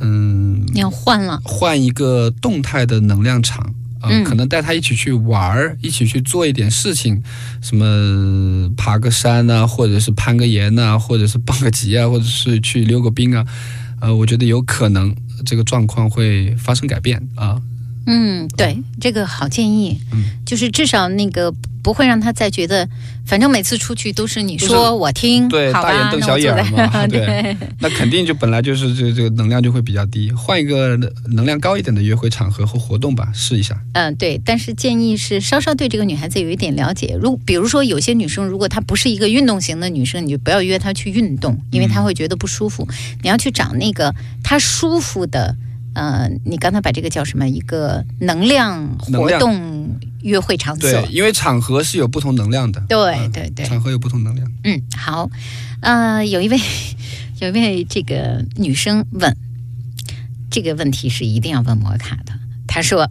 [0.00, 3.74] 嗯，你要换了，换一个动态的能量场。
[3.98, 7.20] 啊、嗯可能带他一起去玩儿，一起去做一点事情，
[7.62, 13.44] 什么爬个山呐、或者是攀个岩呐、或者是蹦个极啊，或者是去溜个冰啊，
[14.00, 17.58] 呃，我觉得有可能，这个状况会发生改变啊。
[18.06, 21.52] 嗯，对，这个好建议，嗯就是至少那个
[21.82, 22.88] 不会让他再觉得，
[23.26, 30.96] 反正每次出去都是你都说我听，对，大眼瞪小眼嘛， 对，那肯定就本来就是这这个能量就会比较低，换一个
[31.30, 33.76] 能量高一点的约会场合和活动吧，试一下。
[33.94, 37.18] 嗯，对，但是建议是稍稍对这个女孩子有一点了解。
[37.20, 42.86] 如比如说，有些女生如果她不是一个运动型的女生，你就不要约她去运动，因为她会觉得不舒服。
[43.22, 45.56] 你要去找那个她舒服的，
[45.96, 47.48] 呃，你刚才把这个叫什么？
[47.48, 50.90] 一个能量活动约会场所。
[50.90, 52.78] 对，因为场合是有不同能量的。
[52.86, 54.46] 对嗯对对，场合有不同能量。
[54.64, 55.30] 嗯，好，
[55.80, 56.60] 呃，有一位
[57.40, 59.34] 有一位这个女生问
[60.50, 62.34] 这个问题是一定要问摩卡的。
[62.66, 63.08] 她说：“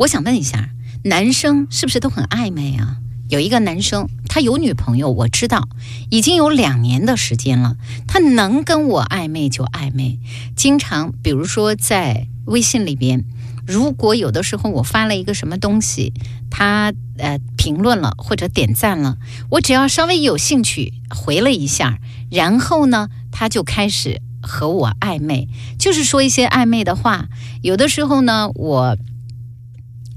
[0.00, 0.68] 我想问一下，
[1.04, 2.98] 男生是不是都很暧昧啊？”
[3.28, 5.68] 有一个男生，他有女朋友，我知道
[6.10, 10.18] 已经有两年的时间了，他能跟我暧昧就暧昧，
[10.54, 13.24] 经常比如说在微信里边，
[13.66, 16.12] 如果有的时候我发了一个什么东西，
[16.50, 19.18] 他呃评论了或者点赞了，
[19.50, 21.98] 我只要稍微有兴趣回了一下，
[22.30, 25.48] 然后呢，他就开始和我暧昧，
[25.78, 27.28] 就是说一些暧昧的话。
[27.62, 28.96] 有的时候呢，我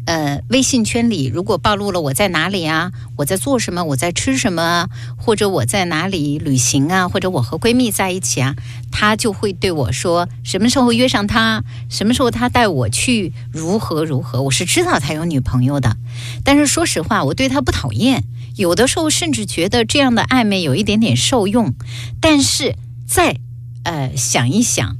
[0.09, 8.55] 呃微信圈里如果暴露了我在哪里啊，我在做什么，我在吃什么，或者我在哪里旅行啊，或者我和闺蜜在一起啊，
[8.91, 14.41] 他就会对我说什么时候约上他，什么时候他带我去，如何如何。
[14.41, 15.95] 我是知道他有女朋友的，
[16.43, 18.23] 但是说实话，我对他不讨厌。
[18.55, 21.75] 有的时候甚至觉得这样的暧昧有一点点受用，
[22.19, 23.37] 但是再
[23.83, 24.97] 呃想一想，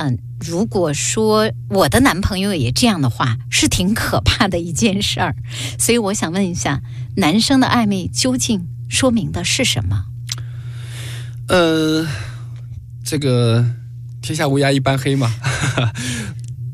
[0.00, 5.34] 嗯、如果说我的男朋友也这样的话，是挺可怕的一件事儿。
[5.76, 6.82] 所以我想问一下，
[7.16, 10.04] 男生的暧昧究竟说明的是什么？
[11.48, 12.06] 嗯、
[13.04, 13.64] 这个
[14.22, 15.34] 天下乌鸦一般黑嘛。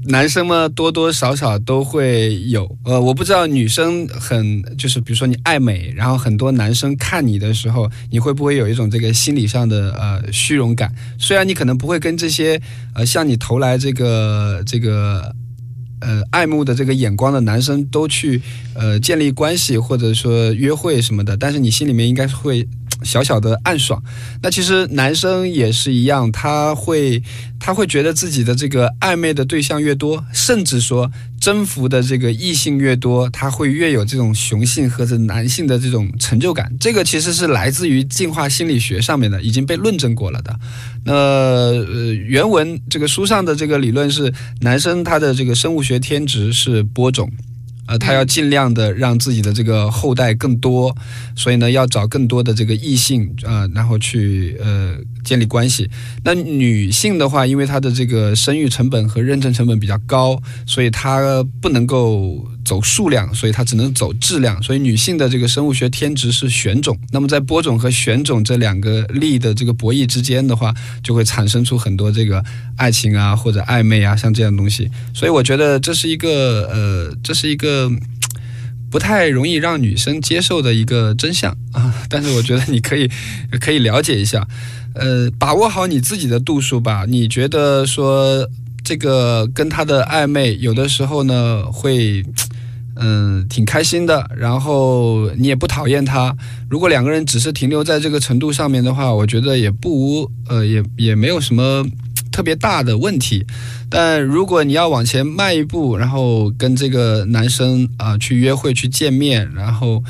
[0.07, 2.77] 男生嘛，多多少少都会有。
[2.85, 10.95] 呃，我不知道女生很就是，比如说你爱美，然后很多男生看你的时候，你会不会有一种这个心理上的呃虚荣感？
[11.19, 12.61] 虽然你可能不会跟这些
[12.95, 15.35] 呃向你投来这个这个
[16.01, 18.43] 呃爱慕的这个眼光的男生都去
[18.75, 22.69] 呃建立关系或者说约会什么的，但是你心里面应该是会
[23.05, 24.03] 小小的暗爽。
[24.43, 27.23] 那其实男生也是一样，他会
[27.61, 36.73] 他会觉得自己的这个暧昧的对象越多，甚至说征服的这个异性越多，他会越有这种雄性和这男性的这种成就感。
[36.81, 40.59] 这个其实是来自于进化心理学上面的，已经被论证过了的。
[41.05, 47.31] 那呃，原文这个书上的这个理论是，男生他的这个生物学天职是播种。
[47.87, 50.97] 呃，他要尽量的让自己的这个后代更多，
[51.37, 55.91] 所以呢，要找更多的这个异性啊、然后去呃建立关系。
[56.25, 64.63] 那女性的话，因为她的这个生育成本和妊娠成本比较高，所以她不能够走数量，所以它只能走质量。
[64.63, 66.99] 所以女性的这个生物学天职是选种。
[67.13, 72.43] 那么在播种和选种这两个力的这个博弈之间的话，就会产生出很多这个
[72.77, 74.91] 爱情啊或者暧昧啊像这样的东西。
[75.13, 77.91] 所以我觉得这是一个呃，这是一个。
[78.91, 83.11] 不太容易让女生接受的一个真相啊，但是我觉得你可以
[83.61, 84.47] 可以了解一下，
[84.95, 87.05] 呃，把握好你自己的度数吧。
[87.09, 88.49] 你觉得说
[88.85, 92.25] 这个跟他的暧昧，有的时候呢会，
[92.97, 96.37] 嗯、挺开心的，然后你也不讨厌他。
[96.69, 101.85] 如果两个人只是停留在这个程度上面的话，我觉得也不无呃，也也没有什么
[102.31, 103.45] 特别大的问题。
[103.91, 110.03] 但如果你要往前迈一步，然后跟这个男生啊、去约会、去见面，然后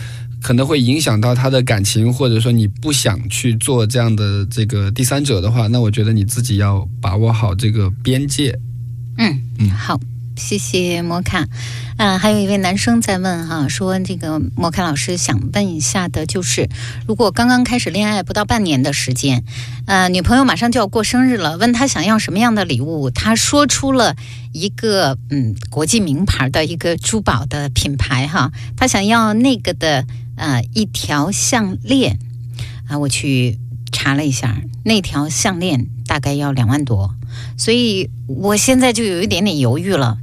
[0.43, 8.59] 可能会影响到他的感情，或者说你不想去做这样的这个第三者的话，那我觉得你自己要把握好这个边界。
[9.17, 9.99] 嗯嗯好，
[10.37, 11.47] 谢谢摩卡。
[11.97, 16.69] 啊，还有一位男生在问哈、说这个摩卡老师想问一下的，就是
[17.07, 19.45] 如果刚刚开始恋爱不到半年的时间，
[19.87, 24.17] 呃，女朋友马上就要过生日了，问他想要什么样的礼物，他说出了
[24.53, 30.05] 一个嗯国际名牌的一个珠宝的品牌哈，他想要那个的
[30.37, 32.19] 呃一条项链
[32.89, 33.61] 啊，我去
[33.93, 37.15] 查了一下，那条项链大概要两万多。
[37.57, 40.19] 所以我现在就有一点点犹豫了。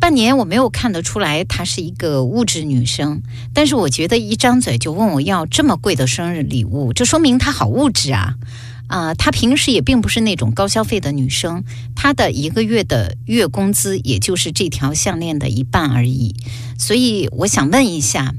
[0.00, 3.22] 半年我没有看得出来她是一个物质女生，
[3.52, 8.34] 但是我觉得一张嘴就问我要这么贵的生日礼物，这说明她好物质啊！
[8.86, 11.62] 啊、她平时也并不是那种高消费的女生，
[11.94, 16.34] 她的一个月的月工资也就是这条项链的一半而已。
[16.78, 18.34] 所以我想问一下，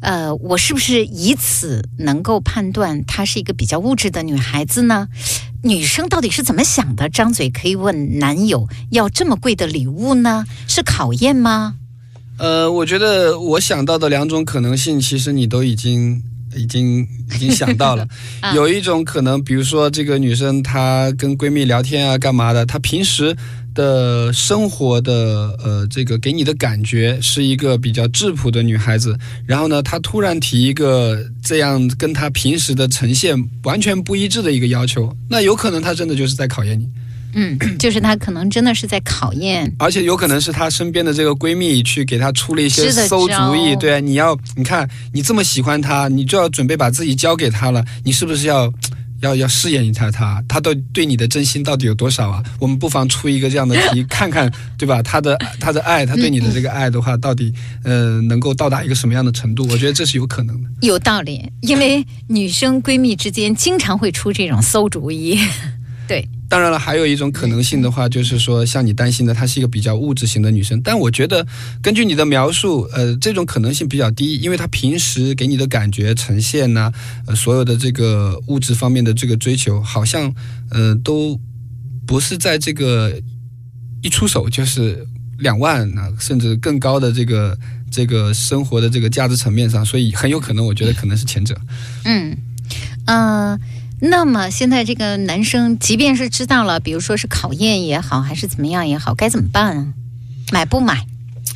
[0.00, 5.08] 呃，我是不是以此能够判断她是一个比较物质的女孩子呢？
[5.66, 7.08] 女生到底是怎么想的？
[7.08, 10.44] 张嘴可以问男友要这么贵的礼物呢？
[10.68, 11.74] 是考验吗？
[12.38, 16.22] 呃，我觉得我想到的两种可能性，其实你都已经。
[16.56, 18.08] 已经已经想到了，
[18.54, 22.64] 有一种可能，比如说这个女生她跟闺蜜聊天啊，干嘛的？
[22.64, 23.36] 她平时
[23.76, 29.16] 的生活的呃，这个给你的感觉是一个比较质朴的女孩子，
[29.46, 36.88] 然后呢，她突然提一个这样跟她平时的呈现完全不一致的一个要求，那有可能她真的就是在考验你。
[37.38, 43.76] 嗯， 就是她可能真的是在考验，而且有可能是她身边的这个闺蜜去给她出了一些馊主意。
[43.76, 48.72] 对，你要你看你这么喜欢她，你就要准备把自己交给她了，你是不是要
[49.26, 52.42] 要要试验一下他，他对对你的真心到底有多少啊？
[52.60, 55.02] 我们不妨出一个这样的题， 看看对吧？
[55.02, 57.52] 他的他的爱，他对你的这个爱的话，到底
[57.82, 59.66] 呃能够到达一个什么样的程度？
[59.68, 60.68] 我觉得这是有可能的。
[60.82, 65.38] 有道理，因为女生闺蜜之间经常会出这种馊主意，
[66.06, 66.28] 对。
[66.48, 70.80] 当然了，还有一种可能性的话，就是说，像你担心的，她是一个比较物质型的女生。
[70.80, 71.44] 但我觉得，
[71.82, 76.92] 根据你的描述，呃，这种可能性比较低，因为她平时给你的感觉呈现呢，
[77.26, 80.32] 呃，所有的这个物质方面的这个追求，好像，
[80.70, 81.36] 呃，都
[82.06, 83.12] 不是在这个
[84.02, 85.04] 一出手就是
[85.40, 87.58] 两万啊，甚至更高的这个
[87.90, 91.60] 这个生活的这个价值层面上，所以很有可能，我觉得可能是前者。
[92.04, 92.36] 嗯，
[93.06, 93.60] 嗯。
[94.00, 99.94] 那么现在这个男生，即便是知道了，比如说是考验也好，还是怎么样也好，该怎么办啊？
[100.52, 101.06] 买不买？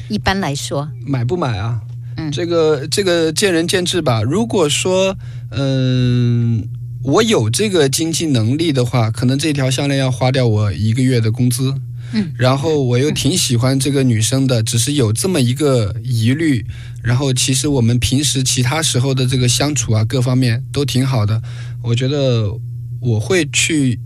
[0.09, 1.80] 一般来说，买不买啊？
[2.16, 4.22] 嗯，这个这个见仁见智吧。
[4.22, 5.16] 如果说，
[5.51, 6.66] 嗯，
[7.05, 11.74] 我有这个经济能力的话，可能这条项链要花掉我一个月的工资。
[12.13, 16.65] 嗯，然后我又挺喜欢这个女生的，只是有这么一个疑虑。
[17.03, 21.41] 然后其实我们平时其他时候的这个相处啊，各方面都挺好的。
[21.83, 22.53] 我觉得
[23.01, 23.99] 我会去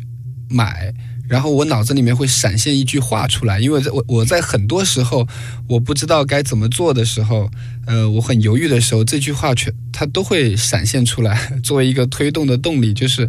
[0.49, 0.95] 买，
[1.29, 5.27] 然后我脑子里面会闪现一句话出来，因为在我我在很多时候
[5.67, 7.51] 我不知道该怎么做的时候，
[7.87, 13.29] 呃，我很犹豫的时候，这句话全它都会闪现出来， 作为一个推动的动力，就是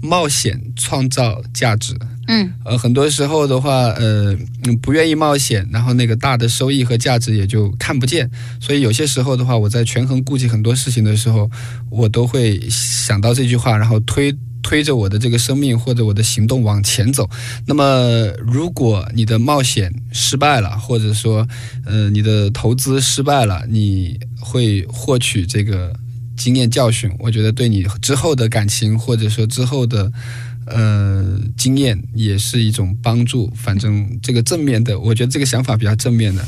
[0.00, 1.94] 冒险创造价值。
[2.28, 4.36] 嗯，呃，很多时候的话，呃，
[4.82, 8.28] 不愿意冒险，然后那个大的收益和价值也就看不见。
[8.60, 11.48] 所以有些时候的话，我在权衡顾及很多事情的时候，
[11.88, 17.30] 我都会想到这句话，然后推推着我的这个生命或者我的行动往前走。
[17.64, 21.46] 那么，如果你的冒险失败了，或者说，
[21.84, 25.94] 呃，你的投资失败了，你会获取这个
[26.36, 27.10] 经验教训。
[27.18, 30.12] 我觉得对你之后的感情，或者说之后的。
[30.68, 33.48] 呃，经验也是一种帮助。
[33.54, 36.44] 反正这个正面的，我觉得这个想法比较正面的。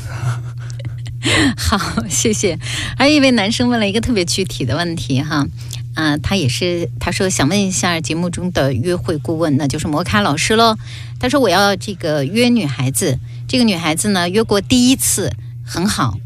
[1.55, 2.59] 好，谢谢。
[2.97, 5.47] 还有一位男生问了一个特别具体的问题哈，
[5.93, 10.77] 啊，他也是他说想问一下节目中的约会顾问，那就是摩卡老师喽。
[11.17, 13.17] 他说我要这个约女孩子，
[13.47, 15.31] 这个女孩子呢约过第一次
[15.63, 16.19] 很好。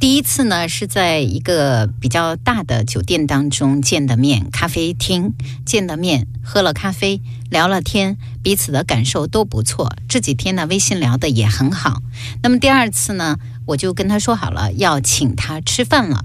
[0.00, 5.34] 第一次呢，是在一个比较大的酒店当中见的面，咖啡厅
[5.66, 7.20] 见的面，喝了咖啡，
[7.50, 9.96] 聊了天，彼此的感受都不错。
[10.08, 12.00] 这几天呢，微信聊的也很好。
[12.44, 16.24] 那么第二次呢，我就跟他说好了，要请他吃饭了。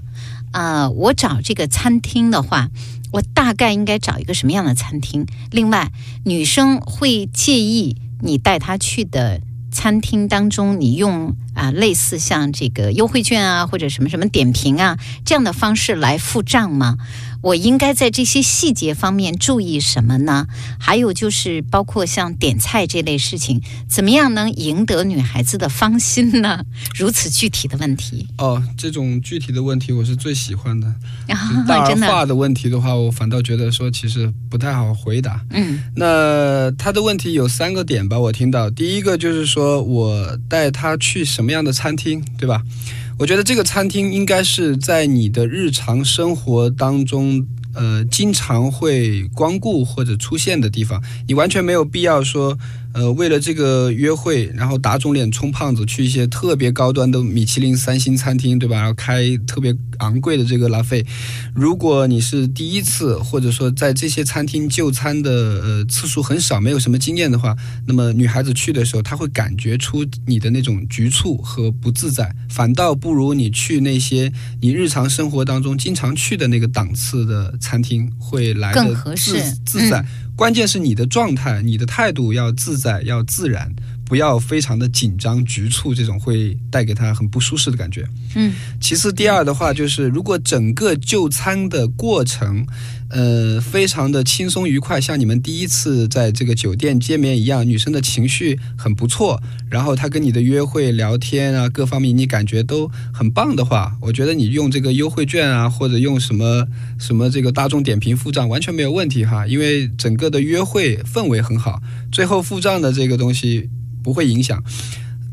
[0.52, 2.70] 啊，我找这个餐厅的话，
[3.10, 5.26] 我大概应该找一个什么样的餐厅？
[5.50, 5.90] 另外，
[6.24, 9.40] 女生会介意你带她去的？
[9.74, 14.96] 餐厅当中，你用啊类似像这个优惠券啊，或者什么什么点评啊
[15.26, 16.96] 这样的方式来付账吗？
[17.44, 20.46] 我应该在这些细节方面注意什么呢？
[20.78, 26.64] 还有就是包括像点菜这类事情，怎么样能赢得女孩子的芳心呢？
[26.96, 30.90] 如此具体的问题哦，这种具体的问题我是最喜欢的。
[31.68, 35.44] 大而化的问题的话，我反倒觉得说其实不太好回答。
[35.50, 38.18] 嗯，那他的问题有三个点吧？
[38.18, 42.62] 我听到第一个就是说我带他去什么样的餐厅，对吧？
[43.18, 51.02] 我觉得这个餐厅应该是在你的日常生活当中，呃，经常会光顾或者出现的地方。
[51.28, 52.58] 你完全没有必要说。
[52.94, 58.76] 呃，为了这个约会，然后打肿脸充胖子，去一些特别高端的米其林三星餐厅，对吧？
[58.76, 61.04] 然后开特别昂贵的这个拉菲。
[61.54, 80.04] 如果你是第一次，或者说在这些餐厅就餐的呃次数很少，没有什么经验的话，那么女孩子去的时候，她会感觉出你的那种局促和不自在，反倒不如你去那些你日常生活当中经常去的那个档次的餐厅会来的自自在。
[80.36, 83.72] 关键是你的状态、你的态度要自在、要自然，
[84.04, 88.04] 不要非常的紧张局促，这种会带给他很不舒适的感觉。
[88.34, 92.66] 嗯其次，第二的话就是，如果整个就餐的过程，
[93.14, 99.40] 呃，非常的轻松愉快，像你们第一次在这个酒店见面一样，女生的情绪很不错，
[99.70, 106.66] 然后她跟你的约会、聊天啊，各方面你感觉都很棒的话，我觉得你用这个优惠券啊，或者用什么
[106.98, 113.70] 什么这个大众点评付账完全没有问题哈，因为整个的约会氛围很好，最后付账的这个东西
[114.02, 114.60] 不会影响。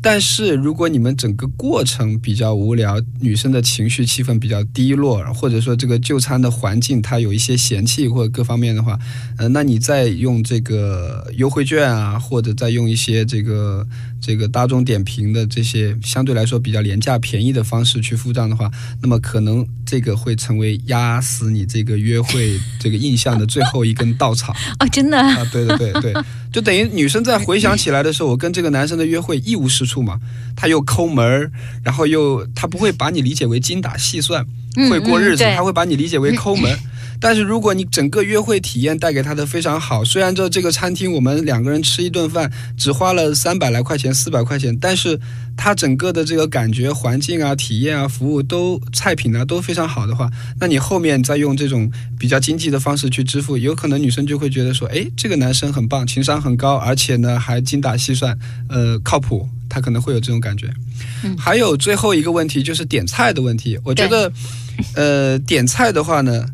[0.02, 8.98] 但是如果你们整个过程比较无聊，女生的情绪气氛比较低落，或者说这个就餐的环境她有一些嫌弃或者各方面的话，
[9.38, 13.86] 呃，那你再用这个优惠券啊，或者再用一些这个
[14.24, 18.70] 这个大众点评的这些相对来说比较廉价便宜的方式去付账的话，
[19.02, 24.54] 那么可能这个会成为压死你这个约会 这个印象的最后一根稻草。
[24.78, 26.14] 哦，真的啊，对对对对，
[26.52, 30.20] 就等于女生在回想起来的时候，我跟这个男生的约会一无是处嘛，
[30.54, 31.50] 他又抠门儿，
[31.82, 34.46] 然后又他不会把你理解为精打细算，
[34.76, 36.72] 嗯会过日子，他会把你理解为抠门。
[37.22, 45.18] 但是如果你整个约会体验带给他的非常好，虽然这这个餐厅我们两个人吃一顿饭只花了三百来块钱、四百块钱，但是
[45.56, 58.36] 他整个的这个感觉、环境啊、体验啊、服务都菜品啊都非常好的话，那你后面再用这种比较经济的方式去支付，有可能女生就会觉得说，哎，这个男生很棒，情商很高，而且呢还精打细算，
[58.68, 60.66] 呃，靠谱，他可能会有这种感觉。
[61.24, 64.32] 嗯还有最后一个问题就是点菜的问题，我觉得，
[64.96, 66.44] 呃，点菜的话呢，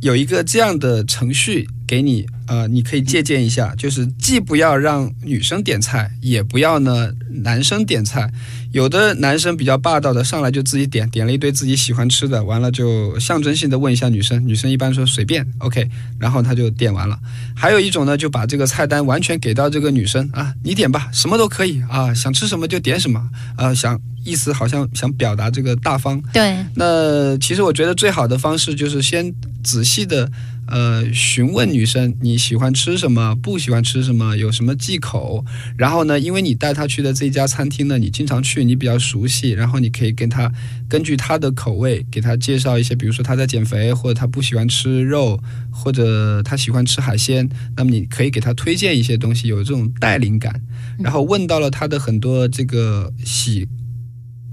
[0.00, 7.10] 有一个这样的程序给你，呃，你可以借鉴一下，就是既不要让女生点菜，也不要呢
[7.42, 8.32] 男生点菜。
[8.72, 15.88] 有的男生比较霸道的，上来就自己点，点了一堆自己喜欢吃的，完了就象征性的问一下女生，女生一般说随便，OK，
[16.18, 17.18] 然后他就点完了。
[17.56, 29.34] 还有一种呢，就把这个菜单完全给到这个女生啊，你点吧，什么都可以啊，想吃什么就点什么，啊，想意思好像想表达这个大方，对，那其实我觉得最好的方式就是先
[29.64, 30.30] 仔细的
[30.70, 35.44] 呃询问女生你喜欢吃什么，不喜欢吃什么，有什么忌口。
[35.76, 40.52] 然后呢，因为你带她去的这家餐厅呢，你经常去，你比较熟悉，然后你可以跟她
[40.88, 50.60] 根据她的口味给她介绍一些，比如说她在减肥，或者她不喜欢吃肉，或者她喜欢吃海鲜，那么你可以给她推荐一些东西，有这种带领感。
[50.98, 53.68] 然后问到了她的很多这个喜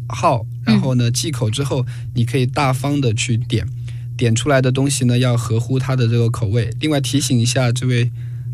[0.08, 3.68] 好，然后呢忌口之后，你可以大方的去点，
[4.18, 6.70] 点出来的东西呢要合乎他的这个口味。
[6.80, 8.12] 另外提醒一下这位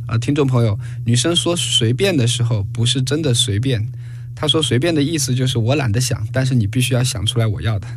[0.07, 3.87] 啊、呃听众朋友，女生说随便的时候，不是真的随便。
[4.35, 7.87] 她说随便的意思就是我懒得想，但是你必须要想出来我要的。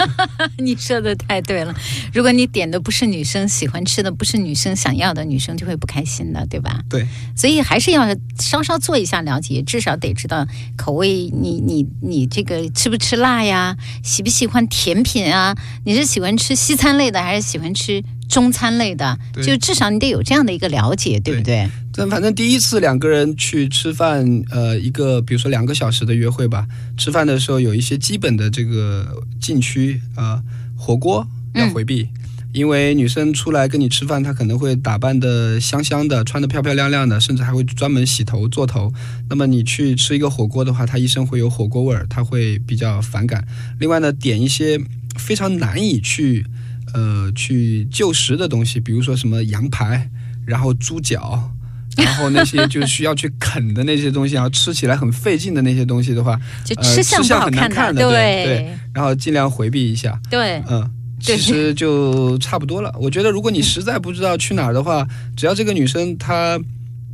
[0.58, 1.74] 你说的太对了。
[2.12, 6.80] 如果你点的不是女生喜欢吃的，不是女生想要的，女生就会不开心的，对吧？
[6.88, 8.06] 对，所以还是要
[8.38, 13.76] 稍稍做一下了解，至少得知道口味你，你你这个吃不吃辣呀？
[14.02, 15.54] 喜不喜欢甜品啊？
[15.84, 19.18] 你是喜欢吃西餐类的，还是喜欢吃中餐类的？
[19.42, 21.68] 就至少你得有这样的一个了解，对不对？
[22.00, 30.42] 但反正第一次两个人去吃饭，呃，一个比如说两个小时的约会吧，吃饭的时候有一些基本的这个禁区啊、
[30.74, 32.08] 火锅要回避。
[32.54, 38.90] 因为女生出来跟你吃饭，她可能会打扮的香香的，穿的漂漂亮亮的，甚至还会专门洗头做头。
[39.28, 43.46] 那么你去吃一个火锅的话，她一身会有火锅味儿，她会比较反感。
[43.78, 44.80] 另外呢，点一些
[45.16, 46.46] 非常难以去
[46.94, 50.08] 呃去就食的东西，比如说什么羊排，
[50.46, 51.52] 然后猪脚。
[51.96, 60.18] 然后那些就需要去啃的那些东西，然后吃起来很费劲的那些东西的话，就呃吃相很难看的对对对然后尽量回避一下。
[60.30, 60.88] 对嗯，
[61.20, 62.94] 其实就差不多了。
[62.98, 66.58] 我觉得如果你实在不知道去哪儿的话，只要这个女生她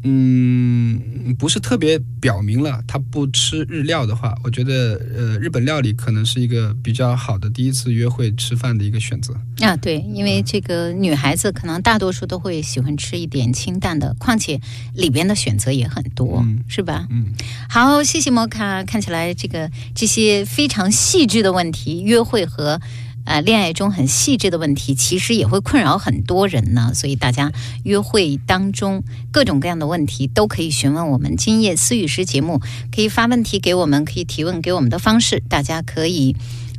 [0.06, 9.34] 嗯不是特别表明了他不吃日料的话，我觉得呃日本料理可能是一个比较好的第一次约会吃饭的一个选择。
[9.60, 14.60] 啊，对，因为这个女孩子可能大多数都会喜欢吃一点清淡的，况且
[14.94, 17.06] 里边的选择也很多，嗯是吧？
[17.10, 17.32] 嗯，
[17.68, 18.84] 好，谢谢摩卡。
[18.84, 22.80] 看起来这个这些非常细致的问题，约会和
[23.26, 26.92] 呃恋爱中很细致的问题，其实也会困扰很多人呢。
[26.94, 27.52] 所以大家
[27.84, 32.62] 约会当中各种各样的问题都可以询问我们今夜思雨时节目，
[32.94, 36.34] 可以发问题给我们，可以提问给我们的方式，大家可以。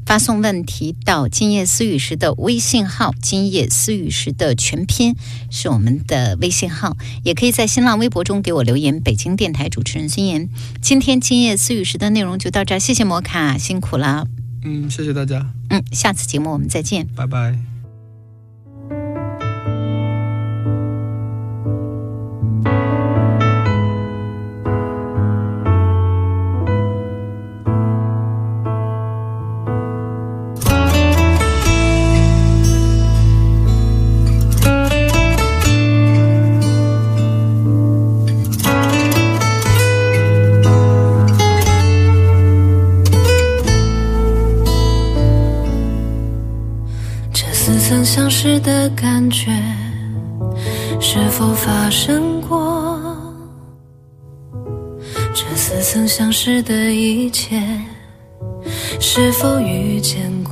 [0.08, 5.18] 发送问题到今夜思雨时的微信号，今夜思雨时的全拼
[5.52, 6.96] 是我们的微信号，
[7.26, 9.02] 也可以在新浪微博中给我留言。
[9.02, 10.48] 北京电台主持人孙岩，
[10.82, 14.47] 今天今夜思雨时的内容就到这儿，谢谢摩卡，辛苦了。
[14.68, 17.08] 嗯，谢谢大家，嗯，下次节目我们再见。
[17.16, 17.77] 拜拜。
[48.68, 49.50] 的感觉
[51.00, 53.00] 是否发生过？
[55.34, 57.62] 这似曾相识的一切
[59.00, 60.52] 是否遇见过？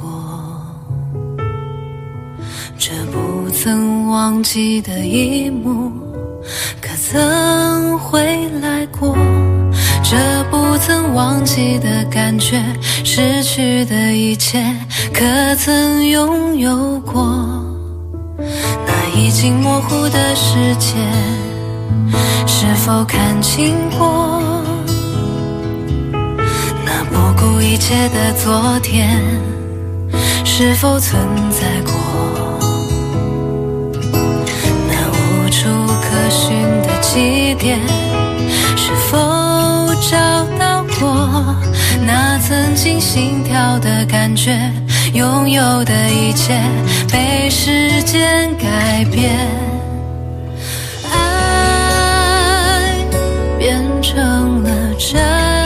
[2.77, 5.91] 这不曾忘记的一幕，
[6.79, 9.13] 可曾回来过？
[10.01, 10.15] 这
[10.49, 12.63] 不曾忘记的感觉，
[13.03, 14.63] 失去的一切，
[15.13, 17.64] 可曾拥有过？
[19.17, 20.93] 已经模糊的世界，
[22.45, 24.41] 是否看清过？
[26.83, 29.21] 那不顾一切的昨天，
[30.43, 31.17] 是否存
[31.49, 31.93] 在过？
[34.89, 35.69] 那无处
[36.01, 37.79] 可寻的起点，
[38.75, 39.17] 是否
[40.11, 40.17] 找
[40.59, 41.55] 到过？
[42.05, 44.71] 那曾经心跳的感觉，
[45.15, 46.53] 拥有的一切
[47.09, 49.33] 被时间改变，
[51.09, 52.93] 爱
[53.57, 55.64] 变成了债。